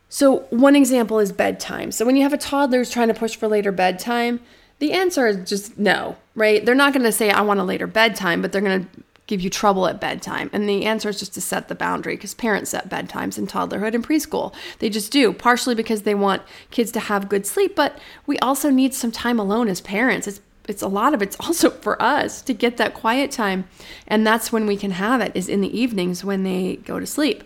So, 0.07 0.45
one 0.51 0.77
example 0.77 1.19
is 1.19 1.33
bedtime. 1.33 1.91
So, 1.91 2.05
when 2.05 2.15
you 2.15 2.23
have 2.23 2.31
a 2.31 2.37
toddler 2.37 2.77
who's 2.77 2.91
trying 2.91 3.09
to 3.09 3.13
push 3.13 3.35
for 3.35 3.49
later 3.49 3.73
bedtime, 3.73 4.39
the 4.83 4.91
answer 4.91 5.27
is 5.27 5.49
just 5.49 5.79
no, 5.79 6.17
right? 6.35 6.65
They're 6.65 6.75
not 6.75 6.91
going 6.91 7.05
to 7.05 7.11
say, 7.13 7.31
I 7.31 7.39
want 7.39 7.61
a 7.61 7.63
later 7.63 7.87
bedtime, 7.87 8.41
but 8.41 8.51
they're 8.51 8.59
going 8.59 8.83
to 8.83 9.03
give 9.27 9.39
you 9.39 9.49
trouble 9.49 9.87
at 9.87 10.01
bedtime. 10.01 10.49
And 10.51 10.67
the 10.67 10.83
answer 10.83 11.07
is 11.07 11.19
just 11.19 11.33
to 11.35 11.41
set 11.41 11.69
the 11.69 11.73
boundary 11.73 12.17
because 12.17 12.33
parents 12.33 12.71
set 12.71 12.89
bedtimes 12.89 13.37
in 13.37 13.47
toddlerhood 13.47 13.95
and 13.95 14.05
preschool. 14.05 14.53
They 14.79 14.89
just 14.89 15.09
do, 15.09 15.31
partially 15.31 15.73
because 15.73 16.01
they 16.01 16.13
want 16.13 16.41
kids 16.69 16.91
to 16.91 16.99
have 16.99 17.29
good 17.29 17.45
sleep, 17.45 17.77
but 17.77 17.97
we 18.25 18.37
also 18.39 18.69
need 18.69 18.93
some 18.93 19.09
time 19.09 19.39
alone 19.39 19.69
as 19.69 19.79
parents. 19.79 20.27
It's 20.27 20.41
it's 20.65 20.81
a 20.81 20.87
lot 20.87 21.13
of 21.13 21.21
it's 21.21 21.37
also 21.39 21.69
for 21.85 22.01
us 22.01 22.41
to 22.41 22.53
get 22.53 22.75
that 22.77 22.93
quiet 22.93 23.31
time 23.31 23.65
and 24.07 24.25
that's 24.25 24.49
when 24.49 24.65
we 24.65 24.77
can 24.77 24.91
have 24.91 25.19
it 25.19 25.33
is 25.35 25.49
in 25.49 25.59
the 25.59 25.77
evenings 25.77 26.23
when 26.23 26.43
they 26.43 26.77
go 26.85 27.01
to 27.01 27.05
sleep 27.05 27.43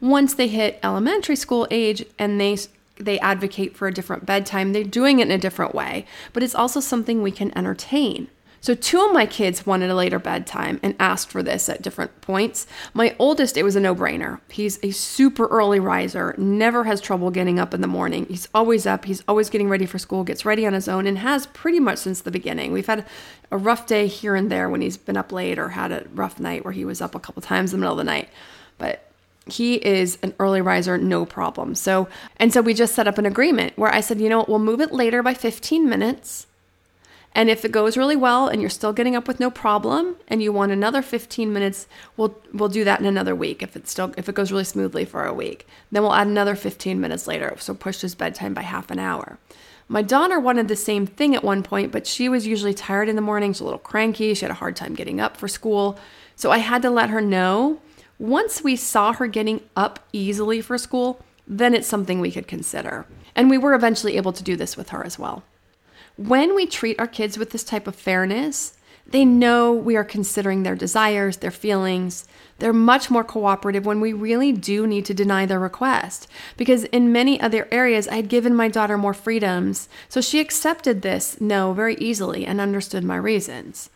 once 0.00 0.34
they 0.34 0.46
hit 0.46 0.78
elementary 0.84 1.34
school 1.34 1.66
age 1.72 2.06
and 2.16 2.40
they 2.40 2.56
they 3.04 3.18
advocate 3.20 3.76
for 3.76 3.88
a 3.88 3.92
different 3.92 4.26
bedtime. 4.26 4.72
They're 4.72 4.84
doing 4.84 5.18
it 5.18 5.26
in 5.26 5.32
a 5.32 5.38
different 5.38 5.74
way, 5.74 6.06
but 6.32 6.42
it's 6.42 6.54
also 6.54 6.80
something 6.80 7.22
we 7.22 7.32
can 7.32 7.56
entertain. 7.56 8.28
So, 8.62 8.74
two 8.74 9.02
of 9.02 9.14
my 9.14 9.24
kids 9.24 9.64
wanted 9.64 9.88
a 9.88 9.94
later 9.94 10.18
bedtime 10.18 10.80
and 10.82 10.94
asked 11.00 11.30
for 11.30 11.42
this 11.42 11.70
at 11.70 11.80
different 11.80 12.20
points. 12.20 12.66
My 12.92 13.16
oldest, 13.18 13.56
it 13.56 13.62
was 13.62 13.74
a 13.74 13.80
no 13.80 13.94
brainer. 13.94 14.40
He's 14.50 14.78
a 14.82 14.90
super 14.90 15.46
early 15.46 15.80
riser, 15.80 16.34
never 16.36 16.84
has 16.84 17.00
trouble 17.00 17.30
getting 17.30 17.58
up 17.58 17.72
in 17.72 17.80
the 17.80 17.86
morning. 17.86 18.26
He's 18.28 18.48
always 18.54 18.86
up, 18.86 19.06
he's 19.06 19.24
always 19.26 19.48
getting 19.48 19.70
ready 19.70 19.86
for 19.86 19.98
school, 19.98 20.24
gets 20.24 20.44
ready 20.44 20.66
on 20.66 20.74
his 20.74 20.88
own, 20.88 21.06
and 21.06 21.18
has 21.18 21.46
pretty 21.46 21.80
much 21.80 22.00
since 22.00 22.20
the 22.20 22.30
beginning. 22.30 22.72
We've 22.72 22.86
had 22.86 23.06
a 23.50 23.56
rough 23.56 23.86
day 23.86 24.06
here 24.06 24.34
and 24.34 24.52
there 24.52 24.68
when 24.68 24.82
he's 24.82 24.98
been 24.98 25.16
up 25.16 25.32
late 25.32 25.58
or 25.58 25.70
had 25.70 25.90
a 25.90 26.04
rough 26.12 26.38
night 26.38 26.62
where 26.62 26.72
he 26.72 26.84
was 26.84 27.00
up 27.00 27.14
a 27.14 27.20
couple 27.20 27.40
times 27.40 27.72
in 27.72 27.80
the 27.80 27.82
middle 27.82 27.98
of 27.98 28.04
the 28.04 28.12
night. 28.12 28.28
But 28.76 29.09
he 29.46 29.74
is 29.76 30.18
an 30.22 30.34
early 30.38 30.60
riser, 30.60 30.98
no 30.98 31.24
problem. 31.24 31.74
So, 31.74 32.08
and 32.36 32.52
so 32.52 32.60
we 32.60 32.74
just 32.74 32.94
set 32.94 33.08
up 33.08 33.18
an 33.18 33.26
agreement 33.26 33.76
where 33.76 33.92
I 33.92 34.00
said, 34.00 34.20
you 34.20 34.28
know 34.28 34.38
what, 34.38 34.48
we'll 34.48 34.58
move 34.58 34.80
it 34.80 34.92
later 34.92 35.22
by 35.22 35.34
15 35.34 35.88
minutes. 35.88 36.46
And 37.32 37.48
if 37.48 37.64
it 37.64 37.70
goes 37.70 37.96
really 37.96 38.16
well 38.16 38.48
and 38.48 38.60
you're 38.60 38.70
still 38.70 38.92
getting 38.92 39.14
up 39.14 39.28
with 39.28 39.38
no 39.38 39.50
problem 39.50 40.16
and 40.26 40.42
you 40.42 40.52
want 40.52 40.72
another 40.72 41.00
15 41.00 41.52
minutes, 41.52 41.86
we'll 42.16 42.36
we'll 42.52 42.68
do 42.68 42.82
that 42.84 42.98
in 42.98 43.06
another 43.06 43.36
week 43.36 43.62
if 43.62 43.76
it's 43.76 43.90
still 43.90 44.12
if 44.16 44.28
it 44.28 44.34
goes 44.34 44.50
really 44.50 44.64
smoothly 44.64 45.04
for 45.04 45.24
a 45.24 45.32
week. 45.32 45.66
Then 45.92 46.02
we'll 46.02 46.14
add 46.14 46.26
another 46.26 46.56
15 46.56 47.00
minutes 47.00 47.28
later. 47.28 47.54
So 47.58 47.72
push 47.72 48.00
his 48.00 48.16
bedtime 48.16 48.52
by 48.52 48.62
half 48.62 48.90
an 48.90 48.98
hour. 48.98 49.38
My 49.86 50.02
daughter 50.02 50.38
wanted 50.38 50.68
the 50.68 50.76
same 50.76 51.06
thing 51.06 51.34
at 51.34 51.42
one 51.42 51.62
point, 51.62 51.90
but 51.90 52.06
she 52.06 52.28
was 52.28 52.46
usually 52.46 52.74
tired 52.74 53.08
in 53.08 53.16
the 53.16 53.22
morning, 53.22 53.52
she's 53.52 53.60
a 53.60 53.64
little 53.64 53.78
cranky, 53.78 54.34
she 54.34 54.44
had 54.44 54.52
a 54.52 54.54
hard 54.54 54.76
time 54.76 54.94
getting 54.94 55.20
up 55.20 55.36
for 55.36 55.48
school. 55.48 55.98
So 56.36 56.52
I 56.52 56.58
had 56.58 56.82
to 56.82 56.90
let 56.90 57.10
her 57.10 57.20
know 57.20 57.80
once 58.20 58.62
we 58.62 58.76
saw 58.76 59.14
her 59.14 59.26
getting 59.26 59.62
up 59.74 59.98
easily 60.12 60.60
for 60.60 60.76
school, 60.76 61.24
then 61.48 61.74
it's 61.74 61.88
something 61.88 62.20
we 62.20 62.30
could 62.30 62.46
consider. 62.46 63.06
And 63.34 63.48
we 63.48 63.56
were 63.56 63.72
eventually 63.72 64.18
able 64.18 64.34
to 64.34 64.44
do 64.44 64.56
this 64.56 64.76
with 64.76 64.90
her 64.90 65.04
as 65.04 65.18
well. 65.18 65.42
When 66.16 66.54
we 66.54 66.66
treat 66.66 67.00
our 67.00 67.06
kids 67.06 67.38
with 67.38 67.50
this 67.50 67.64
type 67.64 67.86
of 67.86 67.96
fairness, 67.96 68.76
they 69.06 69.24
know 69.24 69.72
we 69.72 69.96
are 69.96 70.04
considering 70.04 70.62
their 70.62 70.74
desires, 70.76 71.38
their 71.38 71.50
feelings. 71.50 72.28
They're 72.58 72.74
much 72.74 73.10
more 73.10 73.24
cooperative 73.24 73.86
when 73.86 74.00
we 74.00 74.12
really 74.12 74.52
do 74.52 74.86
need 74.86 75.06
to 75.06 75.14
deny 75.14 75.46
their 75.46 75.58
request. 75.58 76.28
Because 76.58 76.84
in 76.84 77.10
many 77.10 77.40
other 77.40 77.66
areas, 77.72 78.06
I 78.06 78.16
had 78.16 78.28
given 78.28 78.54
my 78.54 78.68
daughter 78.68 78.98
more 78.98 79.14
freedoms. 79.14 79.88
So 80.10 80.20
she 80.20 80.40
accepted 80.40 81.00
this 81.00 81.40
no 81.40 81.72
very 81.72 81.94
easily 81.94 82.44
and 82.44 82.60
understood 82.60 83.02
my 83.02 83.16
reasons. 83.16 83.88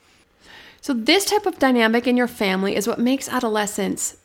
So, 0.85 0.93
this 0.93 1.25
type 1.25 1.47
of 1.47 1.59
dynamic 1.59 2.07
in 2.07 2.15
your 2.15 2.29
family 2.29 2.77
is 2.77 2.87
what 2.87 2.99
makes 2.99 3.27
adolescence. 3.31 4.19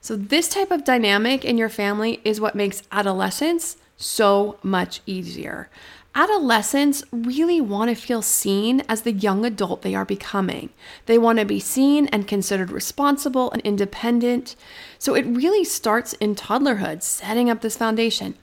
So, 0.00 0.16
this 0.16 0.48
type 0.48 0.70
of 0.70 0.82
dynamic 0.82 1.44
in 1.44 1.58
your 1.58 1.68
family 1.68 2.22
is 2.24 2.40
what 2.40 2.54
makes 2.54 2.82
adolescence 2.90 3.76
so 3.98 4.56
much 4.62 5.02
easier. 5.04 5.68
Adolescents 6.14 7.04
really 7.12 7.60
want 7.60 7.90
to 7.90 7.94
feel 7.94 8.22
seen 8.22 8.82
as 8.88 9.02
the 9.02 9.12
young 9.12 9.44
adult 9.44 9.82
they 9.82 9.94
are 9.94 10.06
becoming. 10.06 10.70
They 11.04 11.18
want 11.18 11.38
to 11.38 11.44
be 11.44 11.60
seen 11.60 12.06
and 12.06 12.26
considered 12.26 12.70
responsible 12.70 13.52
and 13.52 13.60
independent. 13.60 14.56
So 14.98 15.14
it 15.14 15.26
really 15.26 15.64
starts 15.64 16.14
in 16.14 16.34
toddlerhood, 16.34 17.02
setting 17.02 17.50
up 17.50 17.60
this 17.60 17.76
foundation. 17.76 18.36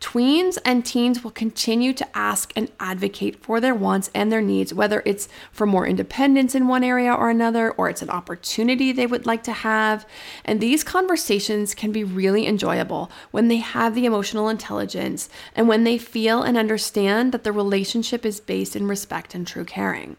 Tweens 0.00 0.56
and 0.64 0.84
teens 0.84 1.22
will 1.22 1.30
continue 1.30 1.92
to 1.92 2.16
ask 2.16 2.52
and 2.56 2.72
advocate 2.80 3.44
for 3.44 3.60
their 3.60 3.74
wants 3.74 4.10
and 4.14 4.32
their 4.32 4.40
needs, 4.40 4.72
whether 4.72 5.02
it's 5.04 5.28
for 5.52 5.66
more 5.66 5.86
independence 5.86 6.54
in 6.54 6.66
one 6.66 6.82
area 6.82 7.12
or 7.12 7.28
another, 7.28 7.70
or 7.72 7.90
it's 7.90 8.00
an 8.00 8.08
opportunity 8.08 8.92
they 8.92 9.06
would 9.06 9.26
like 9.26 9.42
to 9.42 9.52
have. 9.52 10.06
And 10.42 10.58
these 10.58 10.82
conversations 10.82 11.74
can 11.74 11.92
be 11.92 12.02
really 12.02 12.46
enjoyable 12.46 13.10
when 13.30 13.48
they 13.48 13.58
have 13.58 13.94
the 13.94 14.06
emotional 14.06 14.48
intelligence 14.48 15.28
and 15.54 15.68
when 15.68 15.84
they 15.84 15.98
feel 15.98 16.42
and 16.42 16.56
understand 16.56 17.32
that 17.32 17.44
the 17.44 17.52
relationship 17.52 18.24
is 18.24 18.40
based 18.40 18.74
in 18.74 18.88
respect 18.88 19.34
and 19.34 19.46
true 19.46 19.66
caring. 19.66 20.16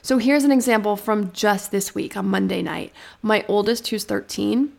So 0.00 0.18
here's 0.18 0.44
an 0.44 0.52
example 0.52 0.94
from 0.96 1.32
just 1.32 1.72
this 1.72 1.92
week 1.92 2.16
on 2.16 2.28
Monday 2.28 2.62
night. 2.62 2.92
My 3.20 3.44
oldest, 3.48 3.88
who's 3.88 4.04
13, 4.04 4.72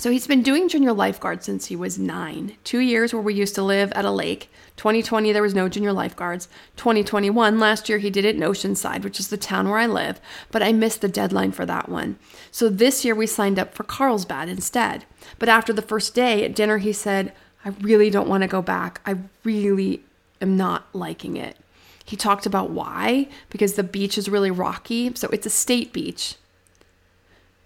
so 0.00 0.10
he's 0.10 0.26
been 0.26 0.42
doing 0.42 0.66
junior 0.66 0.94
lifeguard 0.94 1.44
since 1.44 1.66
he 1.66 1.76
was 1.76 1.98
nine. 1.98 2.56
Two 2.64 2.78
years 2.78 3.12
where 3.12 3.20
we 3.20 3.34
used 3.34 3.54
to 3.56 3.62
live 3.62 3.92
at 3.92 4.06
a 4.06 4.10
lake. 4.10 4.50
2020, 4.76 5.30
there 5.30 5.42
was 5.42 5.54
no 5.54 5.68
junior 5.68 5.92
lifeguards. 5.92 6.48
2021, 6.78 7.60
last 7.60 7.86
year, 7.86 7.98
he 7.98 8.08
did 8.08 8.24
it 8.24 8.34
in 8.34 8.40
Oceanside, 8.40 9.04
which 9.04 9.20
is 9.20 9.28
the 9.28 9.36
town 9.36 9.68
where 9.68 9.78
I 9.78 9.84
live, 9.84 10.18
but 10.50 10.62
I 10.62 10.72
missed 10.72 11.02
the 11.02 11.08
deadline 11.08 11.52
for 11.52 11.66
that 11.66 11.90
one. 11.90 12.18
So 12.50 12.70
this 12.70 13.04
year, 13.04 13.14
we 13.14 13.26
signed 13.26 13.58
up 13.58 13.74
for 13.74 13.84
Carlsbad 13.84 14.48
instead. 14.48 15.04
But 15.38 15.50
after 15.50 15.70
the 15.70 15.82
first 15.82 16.14
day 16.14 16.46
at 16.46 16.54
dinner, 16.54 16.78
he 16.78 16.94
said, 16.94 17.34
I 17.62 17.68
really 17.82 18.08
don't 18.08 18.28
want 18.28 18.42
to 18.42 18.48
go 18.48 18.62
back. 18.62 19.02
I 19.04 19.16
really 19.44 20.02
am 20.40 20.56
not 20.56 20.86
liking 20.94 21.36
it. 21.36 21.58
He 22.06 22.16
talked 22.16 22.46
about 22.46 22.70
why, 22.70 23.28
because 23.50 23.74
the 23.74 23.82
beach 23.82 24.16
is 24.16 24.30
really 24.30 24.50
rocky. 24.50 25.14
So 25.14 25.28
it's 25.28 25.46
a 25.46 25.50
state 25.50 25.92
beach. 25.92 26.36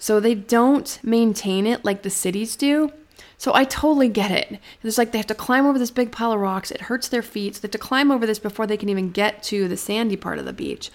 So 0.04 0.20
they 0.20 0.34
don't 0.34 0.98
maintain 1.02 1.66
it 1.66 1.82
like 1.82 2.02
the 2.02 2.10
cities 2.10 2.56
do. 2.56 2.92
So 3.38 3.54
I 3.54 3.64
totally 3.64 4.10
get 4.10 4.30
it. 4.30 4.60
It's 4.82 4.98
like 4.98 5.12
they 5.12 5.18
have 5.18 5.28
to 5.28 5.34
climb 5.34 5.64
over 5.64 5.78
this 5.78 5.90
big 5.90 6.12
pile 6.12 6.32
of 6.32 6.40
rocks. 6.40 6.70
It 6.70 6.82
hurts 6.82 7.08
their 7.08 7.22
feet. 7.22 7.54
So 7.54 7.62
they 7.62 7.68
have 7.68 7.70
to 7.70 7.78
climb 7.78 8.10
over 8.10 8.26
this 8.26 8.38
before 8.38 8.66
they 8.66 8.76
can 8.76 8.90
even 8.90 9.12
get 9.12 9.42
to 9.44 9.66
the 9.66 9.78
sandy 9.78 10.16
part 10.16 10.38
of 10.38 10.44
the 10.44 10.52
beach. 10.52 10.90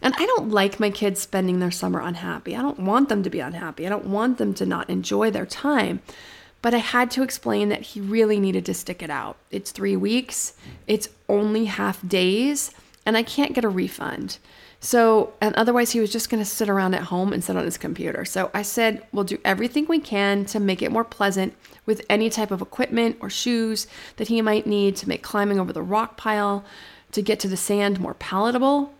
And 0.00 0.14
I 0.16 0.24
don't 0.24 0.48
like 0.48 0.80
my 0.80 0.88
kids 0.88 1.20
spending 1.20 1.58
their 1.58 1.70
summer 1.70 2.00
unhappy. 2.00 2.56
I 2.56 2.62
don't 2.62 2.80
want 2.80 3.10
them 3.10 3.22
to 3.24 3.28
be 3.28 3.40
unhappy. 3.40 3.84
I 3.84 3.90
don't 3.90 4.06
want 4.06 4.38
them 4.38 4.54
to 4.54 4.64
not 4.64 4.88
enjoy 4.88 5.30
their 5.30 5.44
time. 5.44 6.00
But 6.62 6.72
I 6.72 6.78
had 6.78 7.10
to 7.10 7.22
explain 7.22 7.68
that 7.68 7.82
he 7.82 8.00
really 8.00 8.40
needed 8.40 8.64
to 8.64 8.72
stick 8.72 9.02
it 9.02 9.10
out. 9.10 9.36
It's 9.50 9.70
three 9.70 9.96
weeks, 9.96 10.54
it's 10.86 11.10
only 11.28 11.66
half 11.66 12.00
days, 12.08 12.70
and 13.04 13.18
I 13.18 13.22
can't 13.22 13.52
get 13.52 13.64
a 13.64 13.68
refund. 13.68 14.38
So, 14.80 15.32
and 15.40 15.54
otherwise, 15.54 15.92
he 15.92 16.00
was 16.00 16.12
just 16.12 16.28
going 16.28 16.42
to 16.42 16.48
sit 16.48 16.68
around 16.68 16.94
at 16.94 17.04
home 17.04 17.32
and 17.32 17.42
sit 17.42 17.56
on 17.56 17.64
his 17.64 17.78
computer. 17.78 18.24
So 18.24 18.50
I 18.52 18.62
said, 18.62 19.06
we'll 19.10 19.24
do 19.24 19.38
everything 19.44 19.86
we 19.86 19.98
can 19.98 20.44
to 20.46 20.60
make 20.60 20.82
it 20.82 20.92
more 20.92 21.04
pleasant 21.04 21.54
with 21.86 22.04
any 22.10 22.28
type 22.28 22.50
of 22.50 22.60
equipment 22.60 23.16
or 23.20 23.30
shoes 23.30 23.86
that 24.16 24.28
he 24.28 24.42
might 24.42 24.66
need 24.66 24.96
to 24.96 25.08
make 25.08 25.22
climbing 25.22 25.58
over 25.58 25.72
the 25.72 25.82
rock 25.82 26.16
pile 26.16 26.64
to 27.12 27.22
get 27.22 27.40
to 27.40 27.48
the 27.48 27.56
sand 27.56 27.98
more 27.98 28.14
palatable. 28.14 28.92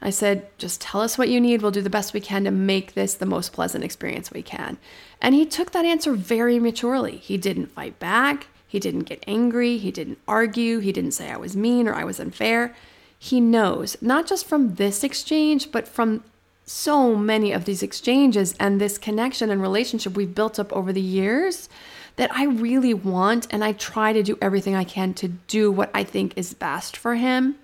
I 0.00 0.10
said, 0.10 0.46
just 0.58 0.80
tell 0.80 1.00
us 1.00 1.18
what 1.18 1.28
you 1.28 1.40
need. 1.40 1.62
We'll 1.62 1.72
do 1.72 1.82
the 1.82 1.90
best 1.90 2.14
we 2.14 2.20
can 2.20 2.44
to 2.44 2.50
make 2.50 2.94
this 2.94 3.14
the 3.14 3.26
most 3.26 3.52
pleasant 3.52 3.82
experience 3.82 4.30
we 4.30 4.42
can. 4.42 4.78
And 5.20 5.34
he 5.34 5.44
took 5.44 5.72
that 5.72 5.84
answer 5.84 6.12
very 6.12 6.60
maturely. 6.60 7.16
He 7.16 7.36
didn't 7.36 7.72
fight 7.72 7.98
back. 7.98 8.46
He 8.68 8.78
didn't 8.78 9.04
get 9.04 9.24
angry. 9.26 9.78
He 9.78 9.90
didn't 9.90 10.18
argue. 10.28 10.78
He 10.78 10.92
didn't 10.92 11.12
say 11.12 11.30
I 11.30 11.38
was 11.38 11.56
mean 11.56 11.88
or 11.88 11.94
I 11.94 12.04
was 12.04 12.20
unfair 12.20 12.76
he 13.18 13.40
knows, 13.40 13.96
not 14.00 14.26
just 14.26 14.46
from 14.46 14.76
this 14.76 15.02
exchange, 15.02 15.72
but 15.72 15.88
from 15.88 16.22
so 16.64 17.16
many 17.16 17.52
of 17.52 17.64
these 17.64 17.82
exchanges 17.82 18.54
and 18.60 18.80
this 18.80 18.98
connection 18.98 19.50
and 19.50 19.60
relationship 19.60 20.16
we've 20.16 20.34
built 20.34 20.58
up 20.58 20.72
over 20.72 20.92
the 20.92 21.00
years 21.00 21.68
that 22.16 22.30
I 22.32 22.44
really 22.44 22.94
want. 22.94 23.46
And 23.50 23.64
I 23.64 23.72
try 23.72 24.12
to 24.12 24.22
do 24.22 24.38
everything 24.40 24.74
I 24.74 24.84
can 24.84 25.14
to 25.14 25.28
do 25.28 25.72
what 25.72 25.90
I 25.94 26.04
think 26.04 26.36
is 26.36 26.54
best 26.54 26.96
for 26.96 27.14
him. 27.16 27.56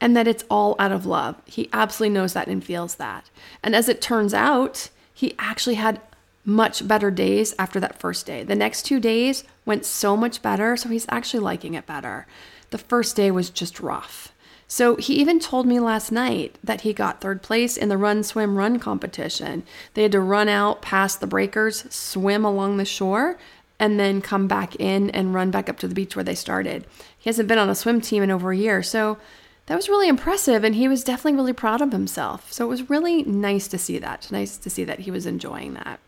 And 0.00 0.16
that 0.16 0.26
it's 0.26 0.44
all 0.50 0.74
out 0.80 0.90
of 0.90 1.06
love. 1.06 1.36
He 1.46 1.68
absolutely 1.72 2.14
knows 2.14 2.32
that 2.32 2.48
and 2.48 2.62
feels 2.62 2.96
that. 2.96 3.30
And 3.62 3.74
as 3.76 3.88
it 3.88 4.00
turns 4.00 4.34
out, 4.34 4.90
he 5.14 5.34
actually 5.38 5.76
had 5.76 6.00
much 6.44 6.86
better 6.88 7.10
days 7.10 7.54
after 7.56 7.78
that 7.78 8.00
first 8.00 8.26
day. 8.26 8.42
The 8.42 8.56
next 8.56 8.82
two 8.82 8.98
days 8.98 9.44
went 9.64 9.84
so 9.84 10.16
much 10.16 10.42
better. 10.42 10.76
So 10.76 10.88
he's 10.88 11.06
actually 11.08 11.40
liking 11.40 11.74
it 11.74 11.86
better. 11.86 12.26
The 12.70 12.78
first 12.78 13.14
day 13.14 13.30
was 13.30 13.48
just 13.48 13.78
rough. 13.78 14.31
So 14.72 14.96
he 14.96 15.12
even 15.16 15.38
told 15.38 15.66
me 15.66 15.78
last 15.80 16.10
night 16.10 16.56
that 16.64 16.80
he 16.80 16.94
got 16.94 17.20
third 17.20 17.42
place 17.42 17.76
in 17.76 17.90
the 17.90 17.98
run, 17.98 18.22
swim, 18.22 18.56
run 18.56 18.78
competition. 18.78 19.64
They 19.92 20.02
had 20.02 20.12
to 20.12 20.20
run 20.20 20.48
out 20.48 20.80
past 20.80 21.20
the 21.20 21.26
breakers, 21.26 21.84
swim 21.94 22.42
along 22.42 22.78
the 22.78 22.86
shore, 22.86 23.36
and 23.78 24.00
then 24.00 24.22
come 24.22 24.48
back 24.48 24.74
in 24.76 25.10
and 25.10 25.34
run 25.34 25.50
back 25.50 25.68
up 25.68 25.78
to 25.80 25.88
the 25.88 25.94
beach 25.94 26.16
where 26.16 26.24
they 26.24 26.34
started. 26.34 26.86
He 27.18 27.28
hasn't 27.28 27.48
been 27.48 27.58
on 27.58 27.68
a 27.68 27.74
swim 27.74 28.00
team 28.00 28.22
in 28.22 28.30
over 28.30 28.50
a 28.50 28.56
year. 28.56 28.82
So 28.82 29.18
that 29.66 29.76
was 29.76 29.90
really 29.90 30.08
impressive. 30.08 30.64
And 30.64 30.74
he 30.74 30.88
was 30.88 31.04
definitely 31.04 31.36
really 31.36 31.52
proud 31.52 31.82
of 31.82 31.92
himself. 31.92 32.50
So 32.50 32.64
it 32.64 32.68
was 32.68 32.88
really 32.88 33.24
nice 33.24 33.68
to 33.68 33.76
see 33.76 33.98
that. 33.98 34.32
Nice 34.32 34.56
to 34.56 34.70
see 34.70 34.84
that 34.84 35.00
he 35.00 35.10
was 35.10 35.26
enjoying 35.26 35.74
that. 35.74 36.00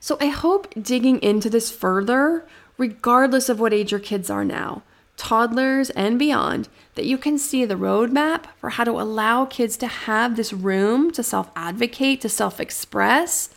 So 0.00 0.16
I 0.20 0.26
hope 0.26 0.74
digging 0.74 1.22
into 1.22 1.48
this 1.48 1.70
further, 1.70 2.44
regardless 2.78 3.48
of 3.48 3.60
what 3.60 3.72
age 3.72 3.92
your 3.92 4.00
kids 4.00 4.28
are 4.28 4.44
now, 4.44 4.82
toddlers, 5.22 5.88
and 5.90 6.18
beyond, 6.18 6.68
that 6.96 7.04
you 7.04 7.16
can 7.16 7.38
see 7.38 7.64
the 7.64 7.76
roadmap 7.76 8.46
for 8.58 8.70
how 8.70 8.82
to 8.82 9.00
allow 9.00 9.44
kids 9.44 9.76
to 9.76 9.86
have 9.86 10.34
this 10.34 10.52
room 10.52 11.12
to 11.12 11.22
self 11.22 11.48
advocate, 11.54 12.20
to 12.22 12.28
self 12.28 12.58
express, 12.58 13.50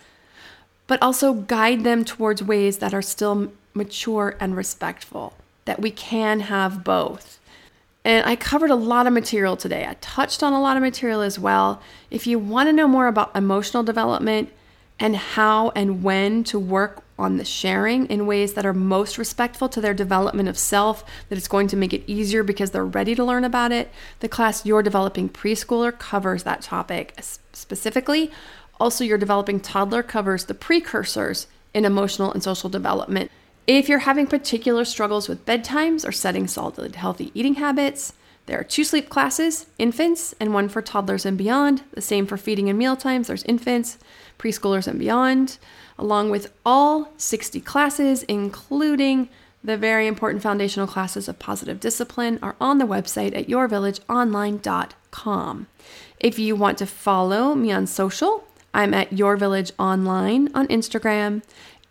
but 0.86 1.02
also 1.02 1.34
guide 1.34 1.84
them 1.84 2.06
towards 2.06 2.44
ways 2.44 2.78
that 2.78 2.94
are 2.94 3.02
still 3.02 3.52
mature 3.74 4.38
and 4.40 4.56
respectful, 4.56 5.34
that 5.66 5.82
we 5.82 5.90
can 5.90 6.42
have 6.42 6.84
both. 6.84 7.40
And 8.04 8.24
I 8.28 8.36
covered 8.36 8.70
a 8.70 8.76
lot 8.76 9.08
of 9.08 9.14
material 9.14 9.58
today. 9.58 9.88
I 9.90 9.96
touched 10.02 10.44
on 10.44 10.54
a 10.54 10.62
lot 10.62 10.78
of 10.78 10.84
material 10.84 11.22
as 11.22 11.40
well. 11.40 11.82
If 12.12 12.28
you 12.28 12.38
want 12.38 12.70
to 12.70 12.74
know 12.74 12.88
more 12.88 13.08
about 13.08 13.36
emotional 13.36 13.82
development 13.82 14.54
and 15.00 15.16
how 15.16 15.72
and 15.72 16.04
when 16.04 16.44
to 16.44 16.60
work 16.60 17.02
on 17.18 17.38
the 17.38 17.46
sharing 17.46 18.06
in 18.08 18.28
ways 18.28 18.54
that 18.54 18.66
are 18.66 18.74
most 18.74 19.18
respectful 19.18 19.70
to 19.70 19.80
their 19.80 19.94
development 19.94 20.50
of 20.50 20.58
self, 20.58 21.04
that 21.30 21.38
it's 21.38 21.48
going 21.48 21.68
to 21.68 21.78
make 21.78 21.94
it 21.94 22.04
easier 22.08 22.44
because 22.44 22.72
they're 22.72 22.86
ready 22.86 23.16
to 23.16 23.24
learn 23.24 23.44
about 23.44 23.72
it. 23.72 23.90
The 24.20 24.28
class 24.28 24.66
Your 24.66 24.84
Developing 24.84 25.30
Preschooler 25.30 25.98
covers 25.98 26.44
that 26.44 26.62
topic 26.62 27.14
specifically. 27.54 28.32
Also, 28.80 29.04
Your 29.04 29.18
Developing 29.18 29.62
Toddler 29.62 30.04
covers 30.04 30.46
the 30.46 30.54
precursors 30.54 31.48
in 31.74 31.86
emotional 31.86 32.32
and 32.34 32.44
social 32.44 32.70
development. 32.70 33.32
If 33.66 33.88
you're 33.88 34.00
having 34.00 34.28
particular 34.28 34.86
struggles 34.86 35.30
with 35.30 35.46
bedtimes 35.46 36.08
or 36.08 36.12
setting 36.12 36.48
solid 36.48 36.96
healthy 36.96 37.32
eating 37.34 37.56
habits, 37.56 38.14
there 38.46 38.60
are 38.60 38.64
two 38.64 38.84
sleep 38.84 39.10
classes, 39.10 39.66
infants, 39.80 40.36
and 40.40 40.54
one 40.54 40.70
for 40.70 40.82
toddlers 40.82 41.26
and 41.26 41.36
beyond. 41.36 41.82
The 41.94 42.02
same 42.02 42.28
for 42.28 42.38
feeding 42.38 42.70
and 42.70 42.78
meal 42.78 42.96
times. 42.96 43.28
There's 43.28 43.44
infants, 43.44 43.98
preschoolers, 44.38 44.88
and 44.88 45.00
beyond 45.00 45.58
along 45.98 46.30
with 46.30 46.54
all 46.66 47.12
60 47.18 47.60
classes, 47.62 48.24
including 48.24 49.30
the 49.64 49.78
very 49.78 50.08
important 50.08 50.44
foundational 50.44 50.88
classes 50.88 51.28
of 51.28 51.40
positive 51.40 51.80
discipline, 51.80 52.38
are 52.42 52.56
on 52.62 52.78
the 52.78 52.86
website 52.86 53.36
at 53.36 53.48
yourvillageonline.com. 53.48 55.68
If 56.20 56.40
you 56.40 56.56
want 56.56 56.78
to 56.78 56.86
follow 56.86 57.56
me 57.56 57.72
on 57.72 57.88
social, 57.88 58.44
I'm 58.74 58.94
at 58.94 59.14
Your 59.14 59.38
Village 59.38 59.72
Online 59.80 60.52
on 60.54 60.68
Instagram 60.68 61.42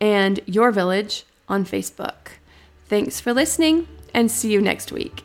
and 0.01 0.39
Your 0.47 0.71
Village 0.71 1.25
on 1.49 1.65
Facebook. 1.65 2.37
Thanks 2.87 3.21
for 3.21 3.33
listening 3.33 3.89
and 4.13 4.31
see 4.31 4.53
you 4.53 4.61
next 4.61 4.93
week. 4.93 5.25